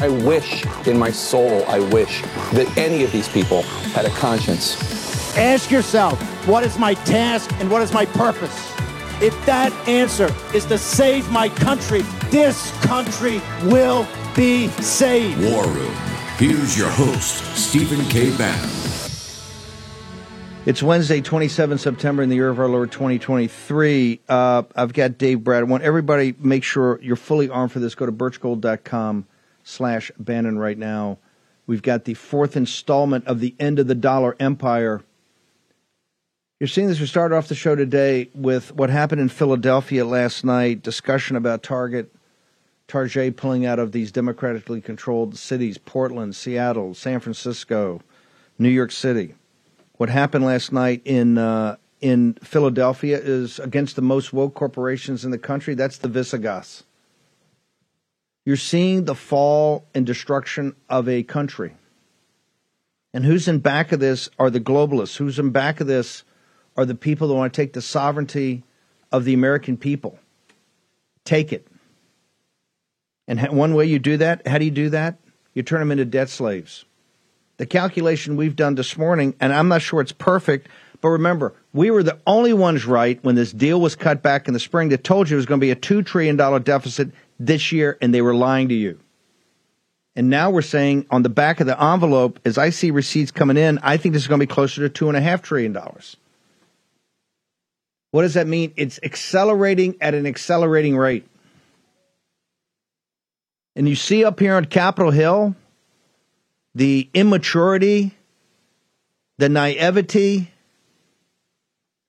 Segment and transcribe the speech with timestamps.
[0.00, 2.22] I wish in my soul, I wish
[2.52, 3.62] that any of these people
[3.92, 4.76] had a conscience.
[5.36, 8.72] Ask yourself, what is my task and what is my purpose?
[9.22, 15.40] If that answer is to save my country, this country will be saved.
[15.40, 15.94] War Room.
[16.36, 18.36] Here's your host, Stephen K.
[18.36, 18.70] Bannon.
[20.66, 24.20] It's Wednesday, 27 September in the year of our Lord 2023.
[24.28, 25.60] Uh, I've got Dave Brat.
[25.60, 27.94] I want everybody make sure you're fully armed for this.
[27.94, 29.26] Go to birchgold.com
[29.64, 31.18] slash Bannon right now.
[31.66, 35.02] We've got the fourth installment of the End of the Dollar Empire.
[36.60, 37.00] You're seeing this.
[37.00, 41.62] We started off the show today with what happened in Philadelphia last night, discussion about
[41.62, 42.14] Target,
[42.86, 48.02] Target pulling out of these democratically controlled cities, Portland, Seattle, San Francisco,
[48.58, 49.34] New York City.
[49.96, 55.30] What happened last night in uh, in Philadelphia is against the most woke corporations in
[55.30, 55.74] the country.
[55.74, 56.84] That's the Visigoths.
[58.44, 61.74] You're seeing the fall and destruction of a country.
[63.14, 65.16] And who's in back of this are the globalists.
[65.16, 66.24] Who's in back of this
[66.76, 68.64] are the people that want to take the sovereignty
[69.12, 70.18] of the American people.
[71.24, 71.66] Take it.
[73.26, 75.18] And one way you do that, how do you do that?
[75.54, 76.84] You turn them into debt slaves.
[77.56, 80.68] The calculation we've done this morning, and I'm not sure it's perfect,
[81.00, 84.54] but remember, we were the only ones right when this deal was cut back in
[84.54, 87.72] the spring that told you it was going to be a $2 trillion deficit this
[87.72, 89.00] year, and they were lying to you.
[90.16, 93.56] And now we're saying on the back of the envelope, as I see receipts coming
[93.56, 95.76] in, I think this is going to be closer to $2.5 trillion.
[98.12, 98.72] What does that mean?
[98.76, 101.26] It's accelerating at an accelerating rate.
[103.74, 105.56] And you see up here on Capitol Hill
[106.76, 108.14] the immaturity,
[109.38, 110.50] the naivety,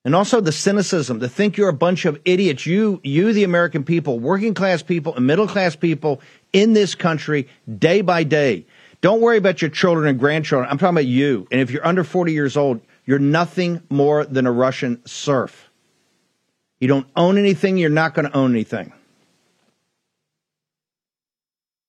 [0.06, 2.66] and also the cynicism to think you're a bunch of idiots.
[2.68, 6.22] You, you, the American people, working class people and middle class people
[6.54, 8.68] in this country day by day.
[9.02, 10.70] Don't worry about your children and grandchildren.
[10.70, 11.48] I'm talking about you.
[11.52, 15.70] And if you're under 40 years old, you're nothing more than a Russian serf.
[16.80, 18.94] You don't own anything, you're not going to own anything.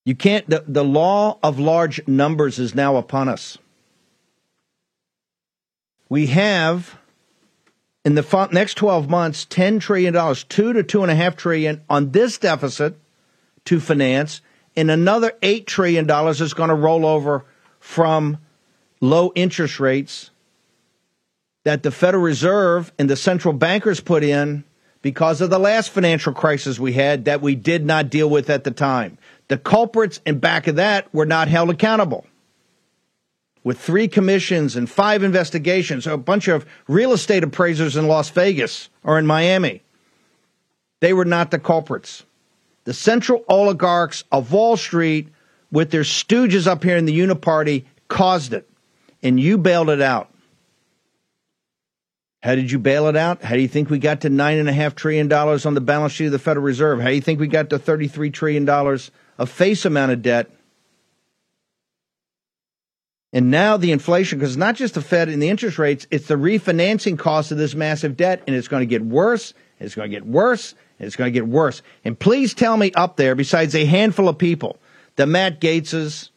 [0.07, 3.59] You can't, the, the law of large numbers is now upon us.
[6.09, 6.97] We have,
[8.07, 10.15] in the next 12 months, $10 trillion,
[10.49, 12.97] two to two and a half trillion on this deficit
[13.65, 14.43] to finance,
[14.77, 17.45] and another $8 trillion is going to roll over
[17.81, 18.39] from
[19.01, 20.31] low interest rates
[21.65, 24.63] that the Federal Reserve and the central bankers put in
[25.03, 28.63] because of the last financial crisis we had that we did not deal with at
[28.63, 29.19] the time.
[29.49, 32.25] The culprits in back of that were not held accountable.
[33.67, 38.91] With three commissions and five investigations, a bunch of real estate appraisers in Las Vegas
[39.03, 39.83] or in Miami,
[41.01, 42.23] they were not the culprits.
[42.85, 45.31] The central oligarchs of Wall Street,
[45.73, 48.71] with their stooges up here in the Uniparty, caused it.
[49.21, 50.31] And you bailed it out.
[52.45, 53.43] How did you bail it out?
[53.43, 56.39] How do you think we got to $9.5 trillion on the balance sheet of the
[56.39, 57.01] Federal Reserve?
[57.01, 60.53] How do you think we got to $33 trillion of face amount of debt?
[63.37, 66.27] And now the inflation, because it's not just the Fed and the interest rates, it's
[66.27, 70.11] the refinancing cost of this massive debt, and it's going to get worse, it's going
[70.11, 71.83] to get worse, it's going to get worse.
[72.03, 74.79] And please tell me up there, besides a handful of people,
[75.17, 76.31] the Matt Gaetzes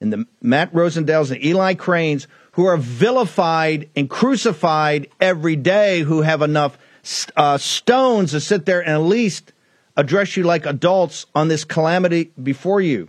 [0.00, 6.22] and the Matt Rosendales and Eli Cranes, who are vilified and crucified every day, who
[6.22, 6.78] have enough
[7.36, 9.52] uh, stones to sit there and at least
[9.96, 13.08] address you like adults on this calamity before you.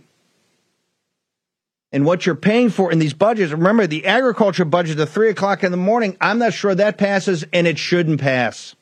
[1.94, 5.62] And what you're paying for in these budgets, remember the agriculture budget at three o'clock
[5.62, 8.74] in the morning, I'm not sure that passes and it shouldn't pass.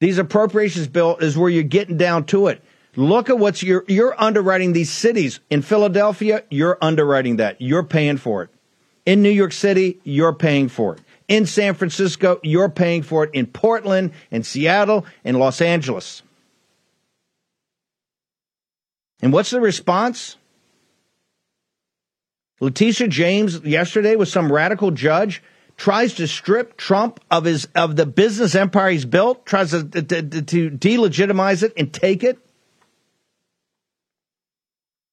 [0.00, 2.64] These appropriations bill is where you're getting down to it.
[2.96, 5.40] Look at what's you're, you're underwriting these cities.
[5.50, 7.60] In Philadelphia, you're underwriting that.
[7.60, 8.48] You're paying for it.
[9.04, 11.02] In New York City, you're paying for it.
[11.28, 13.32] In San Francisco, you're paying for it.
[13.34, 16.22] In Portland, in Seattle, in Los Angeles.
[19.20, 20.38] And what's the response?
[22.60, 25.42] Letitia James yesterday with some radical judge
[25.76, 30.02] tries to strip Trump of his of the business empire he's built, tries to, to,
[30.02, 32.38] to delegitimize it and take it.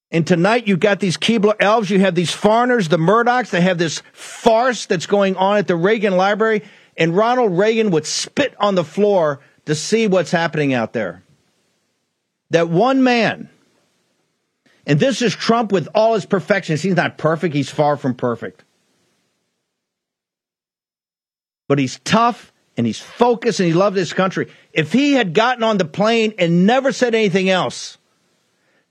[0.09, 3.79] And tonight you've got these Keebler elves, you have these foreigners, the Murdochs, they have
[3.79, 6.61] this farce that's going on at the Reagan Library,
[6.95, 11.23] and Ronald Reagan would spit on the floor to see what's happening out there.
[12.51, 13.49] That one man,
[14.85, 16.81] and this is Trump with all his perfections.
[16.81, 18.63] He's not perfect, he's far from perfect.
[21.67, 24.51] But he's tough and he's focused and he loved his country.
[24.73, 27.97] If he had gotten on the plane and never said anything else,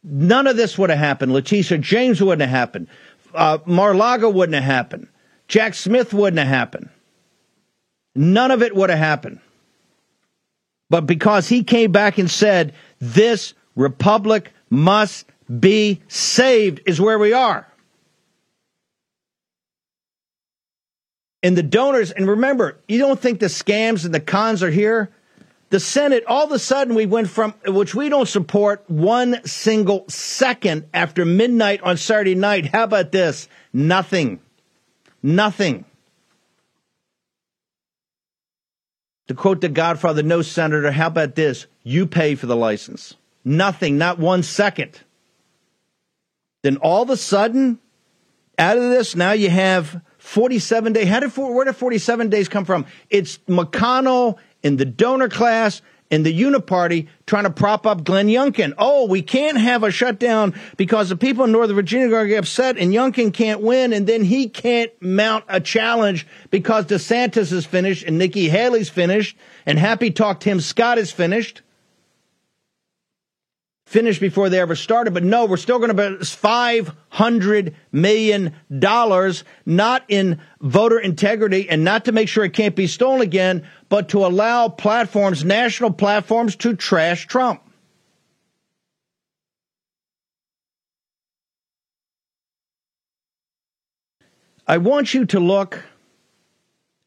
[0.02, 1.32] none of this would have happened.
[1.32, 2.88] Letitia James wouldn't have happened.
[3.34, 5.08] Uh, Mar-Lago wouldn't have happened.
[5.48, 6.88] Jack Smith wouldn't have happened.
[8.14, 9.40] None of it would have happened.
[10.88, 15.26] But because he came back and said, this republic must
[15.60, 17.66] be saved, is where we are.
[21.42, 25.10] And the donors, and remember, you don't think the scams and the cons are here?
[25.70, 30.04] The Senate, all of a sudden, we went from, which we don't support one single
[30.08, 32.66] second after midnight on Saturday night.
[32.66, 33.48] How about this?
[33.72, 34.40] Nothing.
[35.22, 35.84] Nothing.
[39.28, 41.66] To quote the Godfather, no senator, how about this?
[41.82, 43.14] You pay for the license.
[43.44, 45.00] Nothing, not one second.
[46.62, 47.78] Then all of a sudden,
[48.58, 51.06] out of this, now you have 47 days.
[51.06, 52.86] Did, where did 47 days come from?
[53.10, 55.82] It's McConnell in the donor class
[56.12, 58.74] and the Uniparty trying to prop up Glenn Youngkin.
[58.76, 62.28] Oh, we can't have a shutdown because the people in Northern Virginia are going to
[62.28, 67.50] get upset and Youngkin can't win and then he can't mount a challenge because DeSantis
[67.50, 71.62] is finished and Nikki Haley's finished and Happy Talk Tim Scott is finished
[73.92, 75.12] finished before they ever started.
[75.12, 78.54] But no, we're still going to be $500 million,
[79.66, 84.08] not in voter integrity and not to make sure it can't be stolen again, but
[84.08, 87.62] to allow platforms, national platforms, to trash Trump.
[94.66, 95.84] I want you to look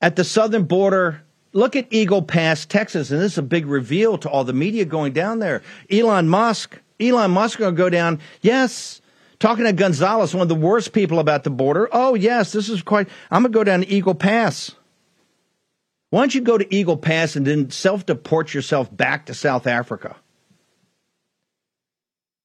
[0.01, 1.24] at the southern border
[1.55, 4.83] Look at Eagle Pass, Texas, and this is a big reveal to all the media
[4.83, 5.63] going down there.
[5.89, 8.19] Elon Musk, Elon Musk going to go down.
[8.41, 8.99] Yes,
[9.39, 11.87] talking to Gonzalez, one of the worst people about the border.
[11.93, 13.07] Oh yes, this is quite.
[13.31, 14.75] I'm going to go down to Eagle Pass.
[16.09, 19.65] Why don't you go to Eagle Pass and then self deport yourself back to South
[19.65, 20.17] Africa?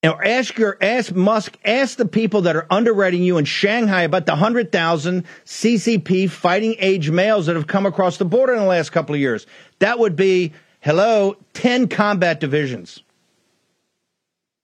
[0.02, 4.25] Or ask your ask Musk, ask the people that are underwriting you in Shanghai about
[4.25, 8.67] the hundred thousand CCP fighting age males that have come across the border in the
[8.67, 9.47] last couple of years.
[9.81, 13.02] That would be hello, ten combat divisions.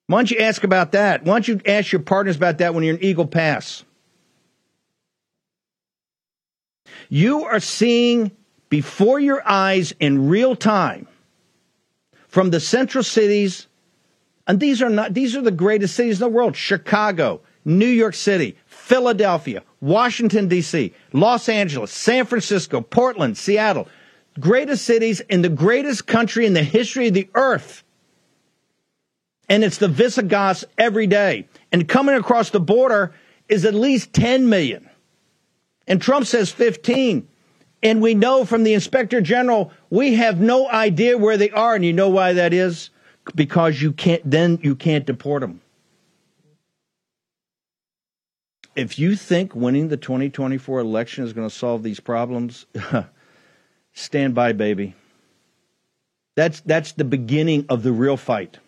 [0.07, 1.25] Why don't you ask about that?
[1.25, 3.85] Why don't you ask your partners about that when you're in Eagle Pass?
[7.11, 8.31] You are seeing
[8.71, 11.07] before your eyes in real time
[12.29, 13.67] from the central cities
[14.47, 16.57] and these are not, these are the greatest cities in the world.
[16.57, 23.89] Chicago, New York City, Philadelphia, Washington, D.C., Los Angeles, San Francisco, Portland, Seattle.
[24.39, 27.83] Greatest cities in the greatest country in the history of the earth.
[29.49, 31.49] And it's the Visigoths every day.
[31.73, 33.15] And coming across the border
[33.49, 34.89] is at least 10 million.
[35.87, 37.27] And Trump says 15.
[37.83, 41.75] And we know from the inspector general, we have no idea where they are.
[41.75, 42.91] And you know why that is?
[43.35, 45.61] Because you can't then you can't deport them.
[48.75, 52.67] If you think winning the 2024 election is going to solve these problems,
[53.95, 54.95] stand by, baby.
[56.37, 58.59] That's that's the beginning of the real fight.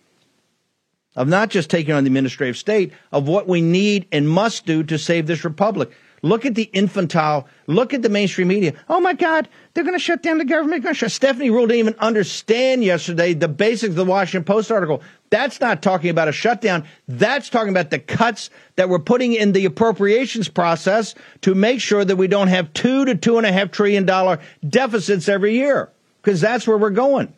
[1.14, 4.82] Of not just taking on the administrative state, of what we need and must do
[4.84, 5.90] to save this republic.
[6.22, 7.48] Look at the infantile.
[7.66, 8.74] Look at the mainstream media.
[8.88, 10.84] Oh my God, they're going to shut down the government.
[10.96, 15.02] Stephanie Ruhle didn't even understand yesterday the basics of the Washington Post article.
[15.30, 16.84] That's not talking about a shutdown.
[17.06, 22.04] That's talking about the cuts that we're putting in the appropriations process to make sure
[22.04, 25.90] that we don't have two to two and a half trillion dollar deficits every year,
[26.22, 27.32] because that's where we're going.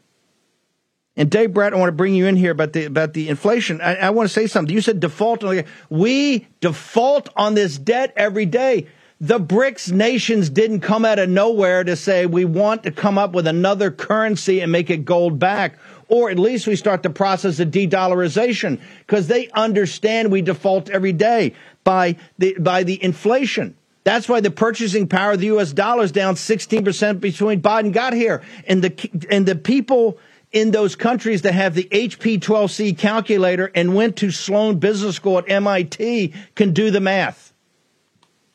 [1.16, 3.80] And Dave Brat, I want to bring you in here about the about the inflation.
[3.80, 4.74] I, I want to say something.
[4.74, 5.44] You said default.
[5.88, 8.86] We default on this debt every day.
[9.22, 13.32] The BRICS nations didn't come out of nowhere to say we want to come up
[13.34, 17.60] with another currency and make it gold back, or at least we start the process
[17.60, 21.52] of de-dollarization because they understand we default every day
[21.84, 23.76] by the by the inflation.
[24.04, 25.74] That's why the purchasing power of the U.S.
[25.74, 30.18] dollar is down 16% between Biden got here, and the and the people
[30.52, 35.38] in those countries that have the HP 12C calculator and went to Sloan Business School
[35.38, 37.52] at MIT can do the math.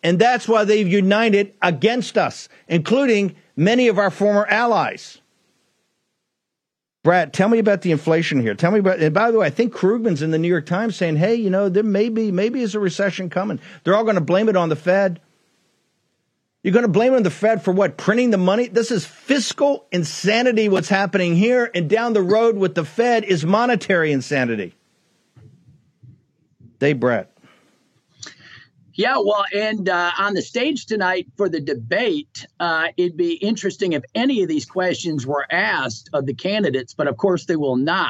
[0.03, 5.19] And that's why they've united against us, including many of our former allies.
[7.03, 8.55] Brat, tell me about the inflation here.
[8.55, 8.99] Tell me about.
[8.99, 11.51] And by the way, I think Krugman's in the New York Times saying, "Hey, you
[11.51, 14.55] know, there may be maybe is a recession coming." They're all going to blame it
[14.55, 15.21] on the Fed.
[16.65, 17.95] You're going to blame on the Fed for what?
[17.95, 18.67] Printing the money?
[18.67, 20.67] This is fiscal insanity.
[20.67, 24.73] What's happening here and down the road with the Fed is monetary insanity.
[26.79, 27.29] Dave Brat.
[28.95, 33.93] Yeah, well, and uh, on the stage tonight for the debate, uh, it'd be interesting
[33.93, 37.75] if any of these questions were asked of the candidates, but of course they will
[37.75, 38.09] not.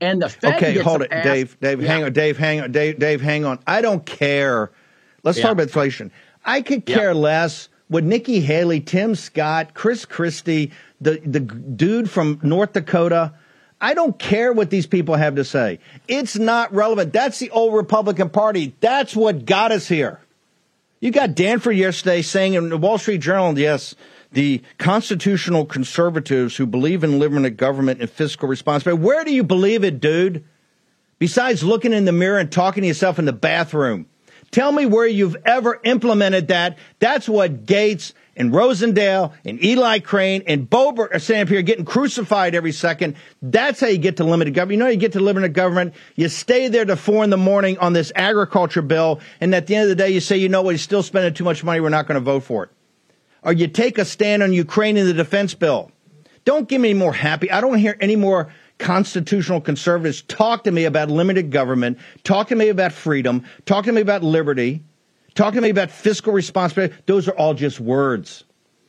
[0.00, 1.58] And the Fed okay, hold it, asked, Dave.
[1.58, 1.88] Dave, yeah.
[1.88, 2.12] hang on.
[2.12, 2.70] Dave, hang on.
[2.70, 3.58] Dave, Dave, hang on.
[3.66, 4.70] I don't care.
[5.24, 5.42] Let's Yeah.
[5.42, 6.12] talk about inflation.
[6.44, 7.18] I could care Yeah.
[7.18, 10.70] less what Nikki Haley, Tim Scott, Chris Christie,
[11.00, 13.34] the the dude from North Dakota.
[13.80, 15.80] I don't care what these people have to say.
[16.06, 17.12] It's not relevant.
[17.12, 18.74] That's the old Republican Party.
[18.80, 20.20] That's what got us here.
[21.00, 23.94] You got Danford yesterday saying in the Wall Street Journal, yes,
[24.32, 29.02] the constitutional conservatives who believe in limited government and fiscal responsibility.
[29.02, 30.44] Where do you believe it, dude?
[31.18, 34.06] Besides looking in the mirror and talking to yourself in the bathroom.
[34.50, 36.76] Tell me where you've ever implemented that.
[36.98, 41.84] That's what Gaetz and Rosendale and Eli Crane and Boebert are saying up here getting
[41.84, 43.16] crucified every second.
[43.42, 44.72] That's how you get to limited government.
[44.72, 45.94] You know you get to limited government?
[46.16, 49.76] You stay there to four in the morning on this agriculture bill, and at the
[49.76, 51.80] end of the day, you say, you know what, he's still spending too much money,
[51.80, 52.70] we're not going to vote for it.
[53.42, 55.92] Or you take a stand on Ukraine in the defense bill.
[56.44, 57.50] Don't give me any more happy.
[57.50, 62.56] I don't hear any more constitutional conservatives talk to me about limited government, talk to
[62.56, 64.82] me about freedom, talk to me about liberty,
[65.34, 66.94] talk to me about fiscal responsibility.
[67.06, 68.44] Those are all just words.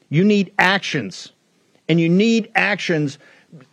[0.09, 1.31] You need actions.
[1.87, 3.19] And you need actions.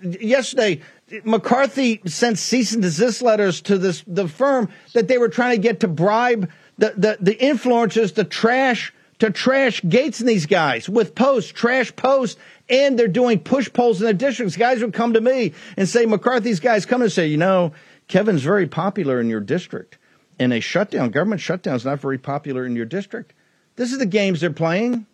[0.02, 0.80] Yesterday,
[1.24, 5.62] McCarthy sent cease and desist letters to this the firm that they were trying to
[5.62, 10.88] get to bribe the, the, the influencers to trash to trash Gaetz and these guys
[10.88, 12.38] with posts, trash posts,
[12.70, 14.56] and they're doing push polls in their districts.
[14.56, 17.72] Guys would come to me and say, McCarthy's guys come and say, you know,
[18.08, 19.98] Kevin's very popular in your district.
[20.38, 23.34] And a shutdown, government shutdown is not very popular in your district.
[23.76, 25.06] This is the games they're playing.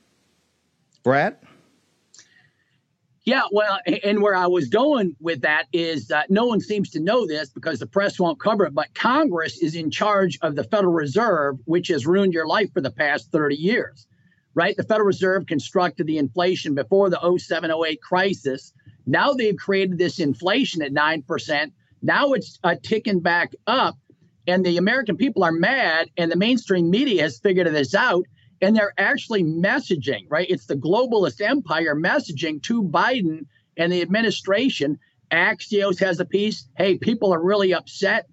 [1.03, 1.43] Brat?
[3.25, 7.01] Yeah, well, and where I was going with that is that no one seems to
[7.01, 10.65] know this because the press won't cover it, but Congress is in charge of the
[10.65, 14.07] Federal Reserve, which has ruined your life for the past 30 years,
[14.55, 14.77] right?
[14.77, 18.73] The Federal Reserve constructed the inflation before the 07 08 crisis.
[19.07, 21.73] Now they've created this inflation at 9%.
[22.03, 23.99] Now it's uh, ticking back up,
[24.47, 28.25] and the American people are mad, and the mainstream media has figured this out
[28.65, 30.49] and they're actually messaging, right?
[30.49, 33.47] It's the globalist empire messaging to Biden
[33.77, 34.99] and the administration.
[35.31, 36.69] Axios has a piece.
[36.77, 38.27] Hey, people are really upset.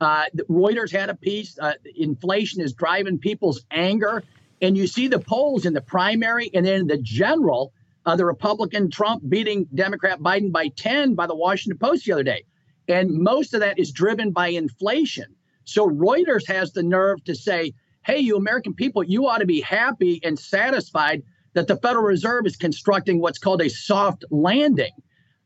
[0.00, 1.58] Uh, Reuters had a piece.
[1.58, 4.22] Uh, inflation is driving people's anger.
[4.62, 7.72] And you see the polls in the primary and then the general,
[8.06, 12.22] uh, the Republican Trump beating Democrat Biden by 10 by the Washington Post the other
[12.22, 12.44] day.
[12.88, 15.34] And most of that is driven by inflation.
[15.64, 19.60] So Reuters has the nerve to say, hey, you American people, you ought to be
[19.60, 21.22] happy and satisfied
[21.54, 24.92] that the Federal Reserve is constructing what's called a soft landing.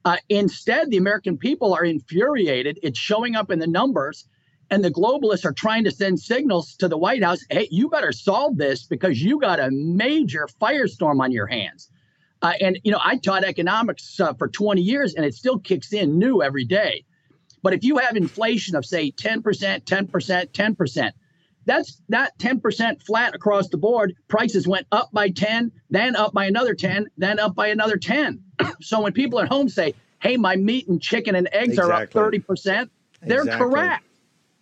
[0.05, 2.79] Uh, instead, the American people are infuriated.
[2.83, 4.27] It's showing up in the numbers.
[4.71, 8.13] And the globalists are trying to send signals to the White House hey, you better
[8.13, 11.89] solve this because you got a major firestorm on your hands.
[12.43, 15.93] Uh, and, you know, I taught economics uh, for 20 years and it still kicks
[15.93, 17.05] in new every day.
[17.63, 21.13] But if you have inflation of, say, 10%, 10%, 10%,
[21.65, 24.15] that's not 10% flat across the board.
[24.29, 28.43] Prices went up by 10, then up by another 10, then up by another 10.
[28.81, 32.11] so when people at home say, hey, my meat and chicken and eggs are up
[32.11, 32.89] 30%,
[33.23, 33.67] they're Exactly.
[33.67, 34.05] correct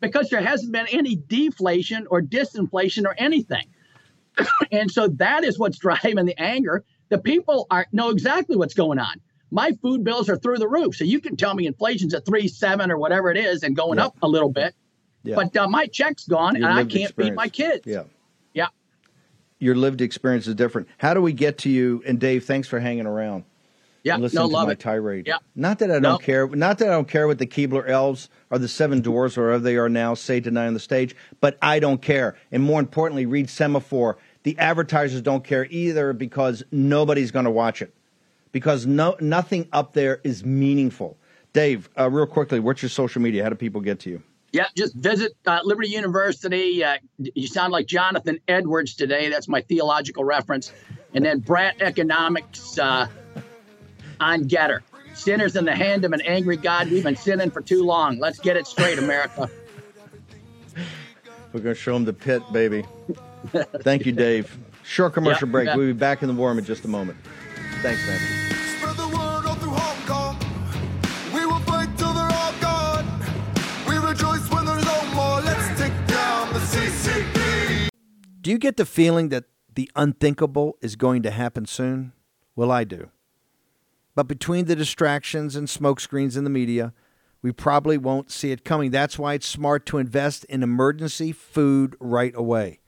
[0.00, 3.66] because there hasn't been any deflation or disinflation or anything.
[4.72, 6.84] and so that is what's driving the anger.
[7.08, 9.20] The people are know exactly what's going on.
[9.50, 10.96] My food bills are through the roof.
[10.96, 13.98] So you can tell me inflation's at three seven or whatever it is and going
[13.98, 14.06] Yeah.
[14.06, 14.74] up a little bit.
[15.22, 15.36] Yeah.
[15.36, 17.82] But uh, my check's gone Your and I can't feed my kids.
[17.86, 18.04] Yeah.
[18.52, 18.68] Yeah.
[19.58, 20.88] Your lived experience is different.
[20.98, 22.02] How do we get to you?
[22.06, 23.44] And Dave, thanks for hanging around.
[24.04, 24.14] Yeah.
[24.14, 24.80] and No, to love my it.
[24.80, 25.26] tirade.
[25.26, 25.38] Yeah.
[25.56, 26.46] Not that I don't care.
[26.46, 29.64] Not that I don't care what the Keebler elves or the seven dwarfs or whatever
[29.64, 31.16] they are now say tonight on the stage.
[31.40, 32.36] But I don't care.
[32.52, 34.14] And more importantly, read Semafor.
[34.44, 37.92] The advertisers don't care either because nobody's going to watch it
[38.52, 41.16] because no nothing up there is meaningful.
[41.54, 43.42] Dave, uh, real quickly, what's your social media?
[43.42, 44.22] How do people get to you?
[44.52, 46.84] Yeah, just visit uh, Liberty University.
[46.84, 49.28] Uh, you sound like Jonathan Edwards today.
[49.28, 50.72] That's my theological reference.
[51.12, 53.08] And then Brat Economics uh,
[54.24, 54.80] on Gettr.
[55.14, 56.90] Sinners in the hand of an angry God.
[56.90, 58.18] We've been sinning for too long.
[58.18, 59.48] Let's get it straight, America.
[61.52, 62.84] We're going to show them the pit, baby.
[63.82, 64.58] Thank you, Dave.
[64.82, 65.66] Short commercial yep, break.
[65.66, 65.76] Yep.
[65.76, 67.18] We'll be back in the warm in just a moment.
[67.80, 68.20] Thanks, man.
[78.40, 82.12] Do you get the feeling that the unthinkable is going to happen soon?
[82.56, 83.10] Well, I do.
[84.14, 86.92] But between the distractions and smokescreens in the media,
[87.42, 88.90] we probably won't see it coming.
[88.90, 92.80] That's why it's smart to invest in emergency food right away.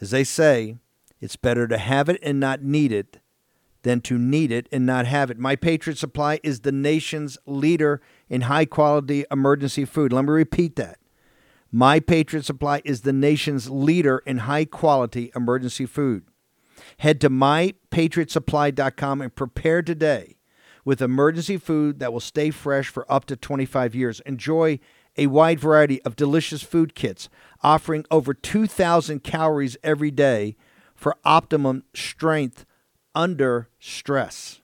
[0.00, 0.76] As they say,
[1.20, 3.18] it's better to have it and not need it
[3.82, 5.38] than to need it and not have it.
[5.38, 10.12] My Patriot Supply is the nation's leader in high quality emergency food.
[10.12, 10.98] Let me repeat that.
[11.72, 16.24] My Patriot Supply is the nation's leader in high quality emergency food.
[16.98, 20.36] Head to mypatriotsupply.com and prepare today
[20.84, 24.20] with emergency food that will stay fresh for up to 25 years.
[24.20, 24.78] Enjoy
[25.16, 27.28] a wide variety of delicious food kits
[27.62, 30.56] offering over 2,000 calories every day
[30.94, 32.64] for optimum strength
[33.14, 34.60] under stress.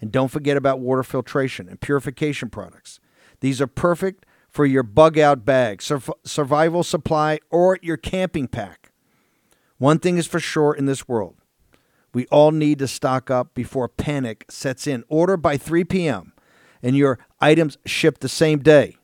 [0.00, 3.00] And don't forget about water filtration and purification products.
[3.40, 8.92] These are perfect for your bug out bag, survival supply, or your camping pack.
[9.78, 11.36] One thing is for sure in this world
[12.14, 15.04] we all need to stock up before panic sets in.
[15.08, 16.32] Order by 3 p.m.
[16.82, 18.96] and your items ship the same day.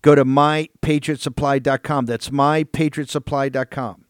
[0.00, 2.06] Go to mypatriotsupply.com.
[2.06, 4.04] That's mypatriotsupply.com.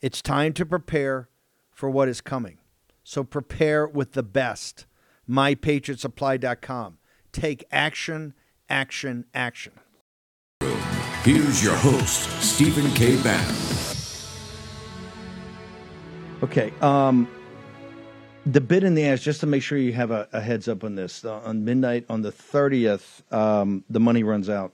[0.00, 1.28] It's time to prepare
[1.72, 2.58] for what is coming.
[3.02, 4.86] So prepare with the best.
[5.28, 6.98] mypatriotsupply.com.
[7.32, 8.34] Take action,
[8.68, 9.72] action, action.
[11.24, 13.20] Here's your host, Stephen K.
[13.22, 13.56] Bannon.
[16.42, 16.72] Okay.
[16.82, 17.26] Um,
[18.46, 20.84] the bid in the ass, just to make sure you have a, a heads up
[20.84, 24.72] on this, uh, on midnight on the 30th, um, the money runs out.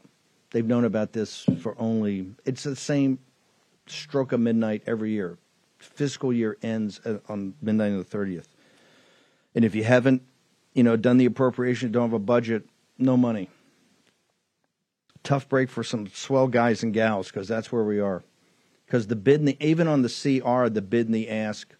[0.50, 3.20] They've known about this for only, it's the same
[3.86, 5.38] stroke of midnight every year.
[5.78, 8.48] Fiscal year ends on midnight on the 30th.
[9.54, 10.22] And if you haven't,
[10.74, 13.48] you know, done the appropriation, don't have a budget, no money.
[15.22, 18.22] Tough break for some swell guys and gals because that's where we are.
[18.86, 21.72] Because the bid, in the, even on the CR, the bid and the ask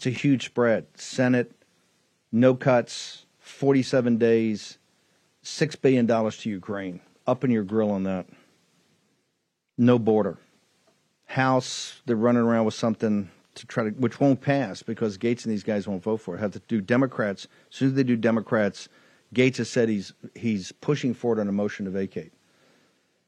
[0.00, 0.86] it's a huge spread.
[0.94, 1.52] Senate,
[2.32, 4.78] no cuts, 47 days,
[5.44, 7.00] $6 billion to Ukraine.
[7.26, 8.26] Up in your grill on that.
[9.76, 10.38] No border.
[11.26, 15.52] House, they're running around with something to try to, which won't pass because Gaetz and
[15.52, 16.38] these guys won't vote for it.
[16.38, 17.46] Have to do Democrats.
[17.70, 18.88] As soon as they do Democrats,
[19.34, 22.32] Gaetz has said he's he's pushing forward on a motion to vacate.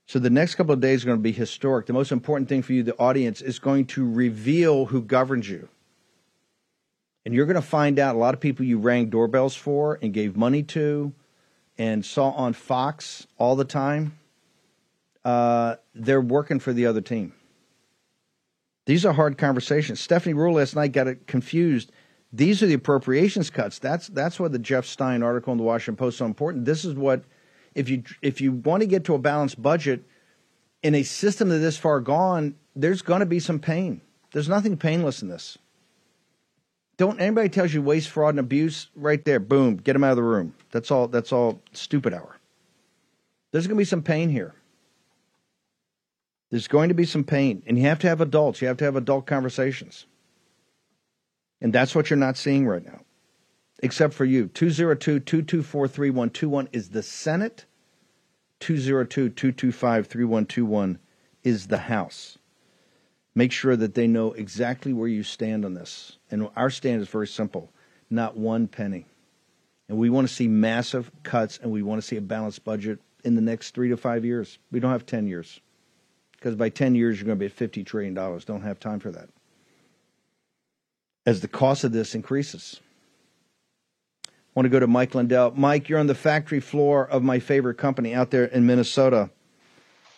[0.07, 1.85] So the next couple of days are going to be historic.
[1.85, 5.69] The most important thing for you, the audience, is going to reveal who governs you.
[7.25, 10.13] And you're going to find out a lot of people you rang doorbells for and
[10.13, 11.13] gave money to
[11.79, 14.19] and saw on Fox all the time,
[15.25, 17.33] uh, they're working for the other team.
[18.87, 20.01] These are hard conversations.
[20.01, 21.93] Stephanie Ruhle last night got it confused.
[22.33, 23.79] These are the appropriations cuts.
[23.79, 26.65] That's that's why the Jeff Stein article in the Washington Post is so important.
[26.65, 27.23] This is what
[27.75, 30.05] if you if you want to get to a balanced budget
[30.83, 34.01] in a system that this far gone, there's going to be some pain.
[34.33, 35.59] There's nothing painless in this.
[36.97, 39.41] Don't anybody tells you waste, fraud, and abuse right there.
[39.41, 40.55] Boom, get them out of the room.
[40.71, 41.09] That's all.
[41.09, 41.63] That's all.
[41.73, 42.37] Stupid hour.
[43.51, 44.55] There's going to be some pain here.
[46.51, 48.61] There's going to be some pain, and you have to have adults.
[48.61, 50.05] You have to have adult conversations,
[51.63, 53.01] and that's what you're not seeing right now,
[53.83, 54.49] except for you.
[54.49, 57.65] 202-224-3121 is the Senate.
[58.61, 60.99] 202-225-3121
[61.43, 62.37] is the House
[63.35, 66.19] make sure that they know exactly where you stand on this.
[66.31, 67.73] And our stand is very simple
[68.13, 69.07] not one penny.
[69.89, 73.01] And we want to see massive cuts and we want to see a balanced budget
[73.25, 74.59] in the next three to five years.
[74.71, 75.61] We don't have 10 years.
[76.33, 78.15] Because by 10 years, you're going to be at $50 trillion.
[78.15, 79.29] Don't have time for that.
[81.25, 82.81] As the cost of this increases.
[84.27, 85.53] I want to go to Mike Lindell.
[85.57, 89.31] Mike, you're on the factory floor of my favorite company out there in Minnesota.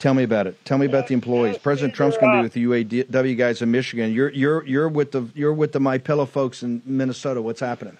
[0.04, 0.62] Tell me about it.
[0.66, 1.56] Tell me about the employees.
[1.56, 4.12] President Trump's going to be with the UAW guys in Michigan.
[4.12, 7.40] You're you're you're with the you're with the My Pillow folks in Minnesota.
[7.40, 7.96] What's happening?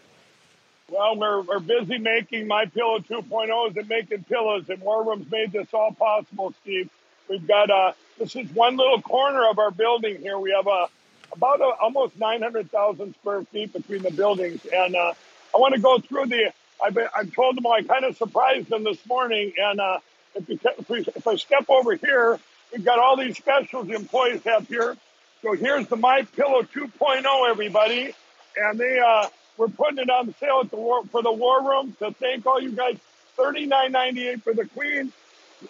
[0.90, 5.52] Well, we're, we're busy making My Pillow 2.0s and making pillows, and War Room's made
[5.52, 6.90] this all possible, Steve.
[7.30, 10.38] We've got uh, this is one little corner of our building here.
[10.38, 10.88] We have a
[11.32, 15.14] about a, almost 900,000 square feet between the buildings, and uh,
[15.54, 16.52] I want to go through the.
[16.84, 20.00] I've, been, I've told them I kind of surprised them this morning, and uh,
[20.34, 22.38] if, if, we, if I step over here,
[22.72, 24.96] we've got all these specials the employees have here.
[25.42, 28.14] So here's the My Pillow 2.0, everybody,
[28.56, 31.96] and they uh, we're putting it on sale at the war for the War Room.
[31.98, 32.96] So thank all you guys.
[33.38, 35.12] $39.98 for the Queen.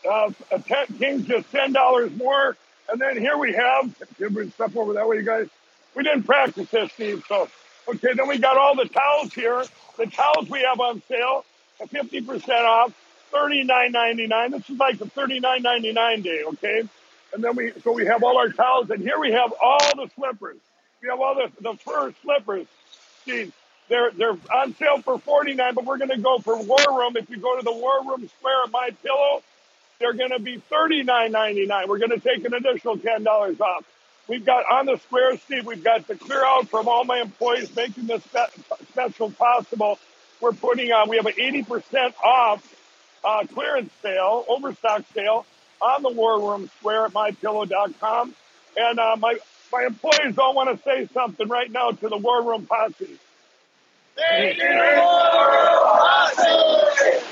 [0.09, 2.57] Uh, a ten, King's just ten dollars more.
[2.88, 3.94] And then here we have.
[4.18, 5.48] Can we step over that way, you guys?
[5.94, 7.24] We didn't practice this, Steve.
[7.29, 7.48] So
[7.88, 9.64] okay, then we got all the towels here.
[9.96, 11.44] The towels we have on sale,
[11.81, 12.92] 50% off.
[13.35, 14.51] $39.99.
[14.53, 16.83] This is like the $39.99 day, okay?
[17.35, 20.11] and then we so we have all our towels, and here we have all the
[20.16, 20.59] slippers.
[21.03, 22.66] We have all the the fur slippers.
[23.27, 23.53] See,
[23.88, 27.16] they're they're on sale for forty nine, but we're going to go for War Room.
[27.16, 29.42] If you go to the War Room Square at My Pillow,
[30.01, 31.88] they're going to be thirty nine ninety nine.
[31.88, 33.85] We're going to take an additional ten dollars off.
[34.29, 35.66] We've got on the square, Steve.
[35.66, 39.99] We've got the clear out from all my employees, making this spe- special possible.
[40.40, 41.11] We're putting on.
[41.11, 42.62] We have an eighty percent off
[43.24, 45.46] uh, clearance sale, overstock sale
[45.80, 48.34] on the War Room Square at MyPillow.com,
[48.76, 49.37] and uh, my
[49.72, 53.18] my employees all want to say something right now to the War Room Posse.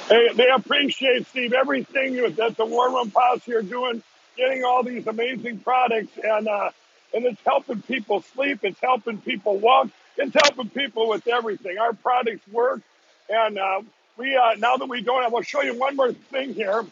[0.08, 4.02] They, they appreciate, Steve, everything that the War Room Posse are doing,
[4.36, 6.70] getting all these amazing products, and uh,
[7.14, 11.78] and it's helping people sleep, it's helping people walk, it's helping people with everything.
[11.78, 12.80] Our products work,
[13.28, 13.82] and uh,
[14.16, 16.84] we uh, now that we don't, I will show you one more thing here.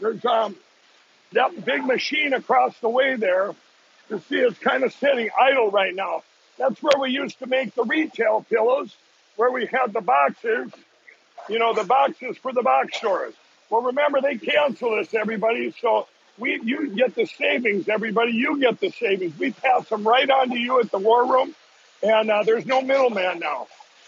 [0.00, 0.56] There's um,
[1.32, 3.54] that big machine across the way there.
[4.10, 6.22] You see, it's kind of sitting idle right now.
[6.58, 8.94] That's where we used to make the retail pillows,
[9.36, 10.72] where we had the boxes,
[11.48, 13.34] you know, the boxes for the box stores.
[13.68, 15.74] Well, remember they cancel this, everybody.
[15.80, 16.06] So
[16.38, 18.32] we, you get the savings, everybody.
[18.32, 19.38] You get the savings.
[19.38, 21.54] We pass them right on to you at the war room,
[22.02, 23.66] and uh, there's no middleman now.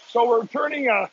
[0.09, 1.09] So we're turning a,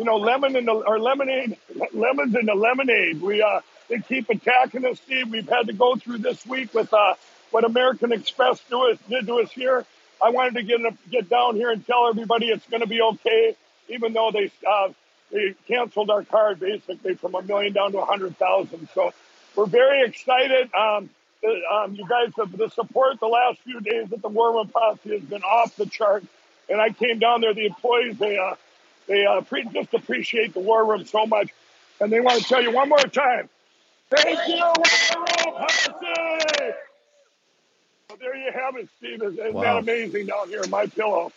[0.00, 1.58] you know, lemon into or lemonade,
[1.92, 3.20] lemons into lemonade.
[3.20, 3.60] We uh,
[3.90, 5.28] they keep attacking us, Steve.
[5.30, 7.16] We've had to go through this week with uh,
[7.50, 9.84] what American Express do did to us here.
[10.24, 13.54] I wanted to get get down here and tell everybody it's going to be okay,
[13.90, 14.88] even though they uh,
[15.30, 18.88] they canceled our card basically from a million down to a hundred thousand.
[18.94, 19.12] So
[19.54, 20.70] we're very excited.
[20.74, 21.10] Um,
[21.70, 25.10] um, you guys have the support the last few days at the War Room Posse
[25.10, 26.24] has been off the chart,
[26.70, 27.52] and I came down there.
[27.52, 28.54] The employees they uh,
[29.06, 31.50] they uh, pre- just appreciate the War Room so much,
[32.00, 33.48] and they want to tell you one more time.
[34.10, 34.74] Thank you, War
[35.16, 35.92] Room Posse.
[38.08, 39.22] So there you have it, Steve.
[39.22, 39.62] Isn't Wow.
[39.62, 41.30] that amazing down here in my pillow?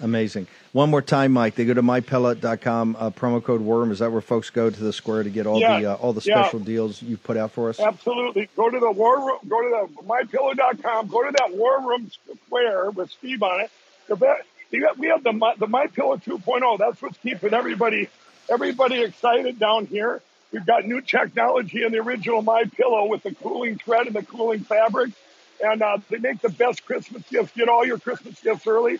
[0.00, 0.46] Amazing.
[0.72, 1.56] One more time, Mike.
[1.56, 3.90] They go to mypillow.com, uh, promo code worm.
[3.90, 5.80] Is that where folks go to the square to get all Yeah.
[5.80, 6.40] the uh, all the Yeah.
[6.44, 7.80] special deals you've put out for us?
[7.80, 8.48] Absolutely.
[8.54, 12.08] Go to the war room, go to the mypillow.com, go to that war room
[12.46, 13.72] square with Steve on it.
[14.06, 14.14] The
[14.70, 16.78] we have we have the the My Pillow 2.0.
[16.78, 18.08] That's what's keeping everybody
[18.48, 20.22] everybody excited down here.
[20.52, 24.22] We've got new technology in the original My Pillow with the cooling thread and the
[24.22, 25.12] cooling fabric,
[25.62, 27.52] and uh, they make the best Christmas gifts.
[27.54, 28.98] Get all your Christmas gifts early.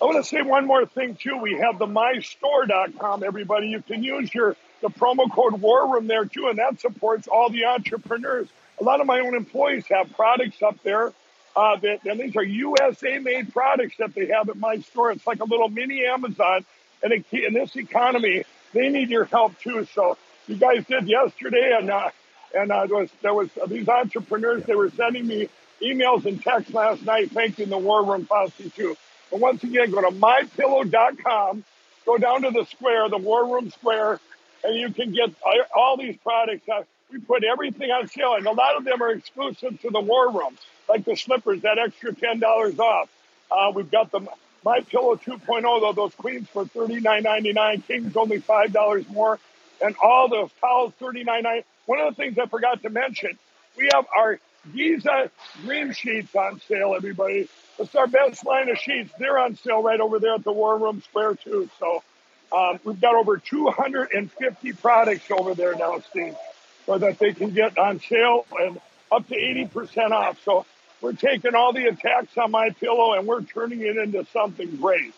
[0.00, 1.36] I want to say one more thing too.
[1.36, 3.68] We have the mystore.com, everybody.
[3.68, 7.50] You can use your the promo code War Room there too, and that supports all
[7.50, 8.48] the entrepreneurs.
[8.80, 11.12] A lot of my own employees have products up there.
[11.56, 15.12] Uh, that, and these are USA made products that they have at my store.
[15.12, 16.64] It's like a little mini Amazon.
[17.02, 19.86] And in this economy, they need your help too.
[19.94, 22.10] So you guys did yesterday, and uh,
[22.54, 24.64] and uh, there was there was uh, these entrepreneurs.
[24.64, 25.48] They were sending me
[25.82, 28.96] emails and texts last night thanking the War Room Posse too.
[29.30, 31.64] But once again, go to mypillow.com,
[32.06, 34.20] go down to the square, the War Room Square,
[34.64, 36.68] and you can get all- all these products.
[36.68, 36.82] Uh,
[37.12, 40.30] we put everything on sale, and a lot of them are exclusive to the War
[40.32, 40.56] Room,
[40.90, 43.08] like the slippers, that extra ten dollars off.
[43.50, 44.20] Uh, we've got the
[44.64, 49.38] My Pillow 2.0, though those queens for $39.99, kings only five dollars more,
[49.80, 51.64] and all those towels $39.99.
[51.86, 53.38] One of the things I forgot to mention,
[53.76, 54.38] we have our
[54.74, 55.30] Giza
[55.64, 57.48] Dream Sheets on sale, everybody.
[57.78, 59.10] It's our best line of sheets.
[59.18, 61.70] They're on sale right over there at the War Room Square, too.
[61.78, 62.02] So
[62.52, 66.36] um, we've got over 250 products over there now, Steve,
[66.86, 70.38] so that they can get on sale and up to 80% off.
[70.44, 70.66] So
[71.00, 75.12] we're taking all the attacks on my pillow and we're turning it into something great.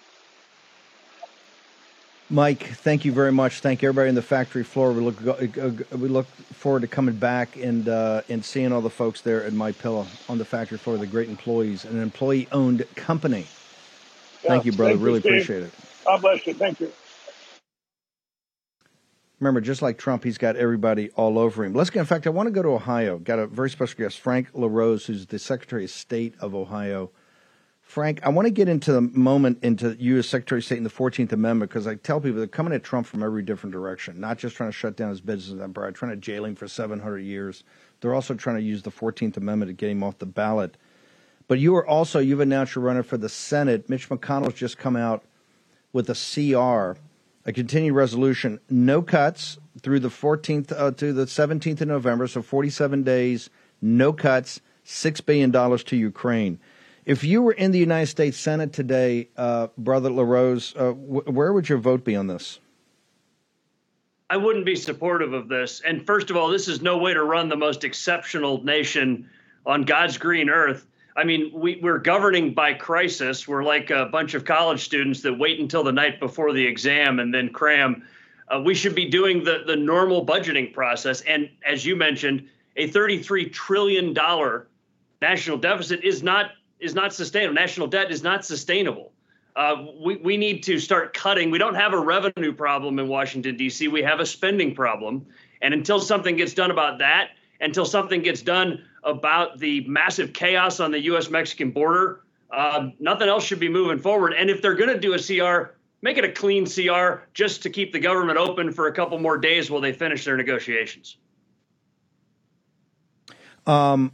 [2.30, 3.60] Mike, thank you very much.
[3.60, 4.92] Thank everybody in the factory floor.
[4.92, 8.88] We look uh, we look forward to coming back and uh, and seeing all the
[8.88, 10.96] folks there at My Pillow on the factory floor.
[10.96, 13.50] The great employees, an employee owned company.
[14.46, 14.92] Thank you, brother.
[14.94, 15.32] thank you, really Steve.
[15.32, 15.74] appreciate it.
[16.06, 16.54] God bless you.
[16.54, 16.92] Thank you.
[19.42, 21.72] Remember, just like Trump, he's got everybody all over him.
[21.74, 21.98] Let's get.
[21.98, 23.18] In fact, I want to go to Ohio.
[23.18, 27.10] Got a very special guest, Frank LaRose, who's the Secretary of State of Ohio.
[27.80, 30.84] Frank, I want to get into the moment into you as Secretary of State in
[30.84, 34.20] the Fourteenth Amendment because I tell people they're coming at Trump from every different direction.
[34.20, 37.00] Not just trying to shut down his business empire, trying to jail him for seven
[37.00, 37.64] hundred years.
[38.00, 40.76] They're also trying to use the Fourteenth Amendment to get him off the ballot.
[41.48, 43.90] But you are also you've announced you're running for the Senate.
[43.90, 45.24] Mitch McConnell's just come out
[45.92, 46.96] with a CR,
[47.44, 52.42] a continued resolution, no cuts through the 14th uh, to the 17th of November, so
[52.42, 53.50] 47 days,
[53.80, 56.58] no cuts, six billion dollars to Ukraine.
[57.04, 61.52] If you were in the United States Senate today, uh, Brother LaRose, uh, wh- where
[61.52, 62.60] would your vote be on this?
[64.30, 65.82] I wouldn't be supportive of this.
[65.84, 69.28] And first of all, this is no way to run the most exceptional nation
[69.66, 70.86] on God's green earth.
[71.16, 73.46] I mean, we, we're governing by crisis.
[73.46, 77.18] We're like a bunch of college students that wait until the night before the exam
[77.18, 78.04] and then cram.
[78.48, 81.20] Uh, we should be doing the, the normal budgeting process.
[81.22, 84.16] And as you mentioned, a $33 trillion
[85.20, 87.54] national deficit is not is not sustainable.
[87.54, 89.12] National debt is not sustainable.
[89.54, 91.50] Uh, we, we need to start cutting.
[91.50, 95.26] We don't have a revenue problem in Washington, D.C., we have a spending problem.
[95.60, 100.80] And until something gets done about that, until something gets done about the massive chaos
[100.80, 101.30] on the U.S.
[101.30, 104.34] Mexican border, uh, nothing else should be moving forward.
[104.34, 107.70] And if they're going to do a CR, make it a clean CR just to
[107.70, 111.16] keep the government open for a couple more days while they finish their negotiations.
[113.66, 114.12] Um,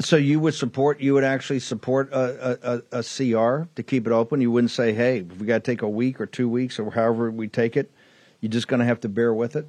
[0.00, 1.00] so you would support?
[1.00, 4.40] You would actually support a, a, a, CR to keep it open.
[4.40, 7.30] You wouldn't say, "Hey, we got to take a week or two weeks or however
[7.30, 7.92] we take it."
[8.40, 9.66] You're just going to have to bear with it.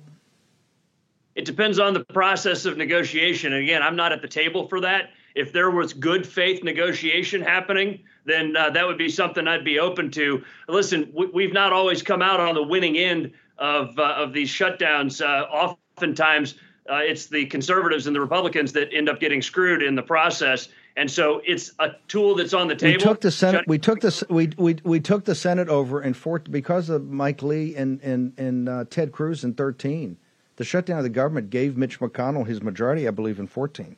[1.35, 3.53] It depends on the process of negotiation.
[3.53, 5.09] And again, I'm not at the table for that.
[5.35, 9.79] If there was good faith negotiation happening, then uh, that would be something I'd be
[9.79, 10.43] open to.
[10.69, 14.49] Listen, we, have not always come out on the winning end of uh, of these
[14.49, 15.21] shutdowns.
[15.21, 16.55] Uh, oftentimes,
[16.89, 20.69] uh, it's the conservatives and the Republicans that end up getting screwed in the process.
[20.97, 22.93] And so it's a tool that's on the table.
[22.93, 23.65] We took the Senate.
[23.67, 27.43] We took the we we we took the Senate over in four because of Mike
[27.43, 30.17] Lee and and and uh, Ted Cruz in thirteen.
[30.57, 33.97] The shutdown of the government gave Mitch McConnell his majority, I believe, in fourteen.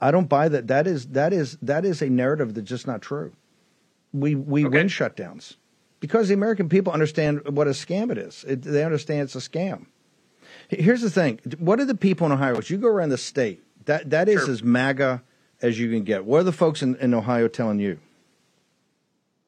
[0.00, 0.66] I don't buy that.
[0.66, 3.32] That is that is that is a narrative that's just not true.
[4.12, 4.78] We we okay.
[4.78, 5.56] win shutdowns
[6.00, 8.44] because the American people understand what a scam it is.
[8.46, 9.86] It, they understand it's a scam.
[10.68, 12.56] Here's the thing: what are the people in Ohio?
[12.56, 14.50] As you go around the state, that that is sure.
[14.50, 15.22] as MAGA
[15.62, 16.24] as you can get.
[16.24, 17.98] What are the folks in, in Ohio telling you?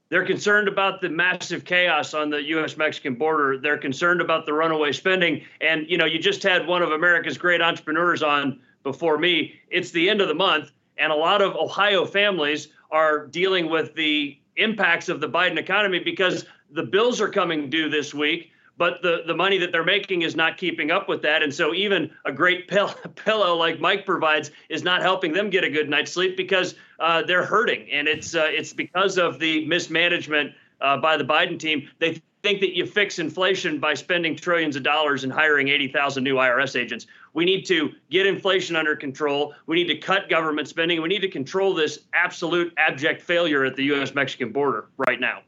[0.08, 2.76] They're concerned about the massive chaos on the U.S.
[2.76, 3.58] Mexican border.
[3.58, 5.44] They're concerned about the runaway spending.
[5.60, 9.54] And, you know, you just had one of America's great entrepreneurs on before me.
[9.68, 13.94] It's the end of the month, and a lot of Ohio families are dealing with
[13.94, 19.02] the impacts of the Biden economy because the bills are coming due this week but
[19.02, 21.42] the, the money that they're making is not keeping up with that.
[21.42, 25.64] And so even a great pill, pillow like Mike provides is not helping them get
[25.64, 27.90] a good night's sleep because uh, they're hurting.
[27.90, 31.88] And it's uh, it's because of the mismanagement uh, by the Biden team.
[31.98, 36.36] They think that you fix inflation by spending trillions of dollars and hiring 80,000 new
[36.36, 37.06] IRS agents.
[37.32, 39.54] We need to get inflation under control.
[39.66, 41.02] We need to cut government spending.
[41.02, 44.14] We need to control this absolute abject failure at the U.S.
[44.14, 45.42] Mexican border right now.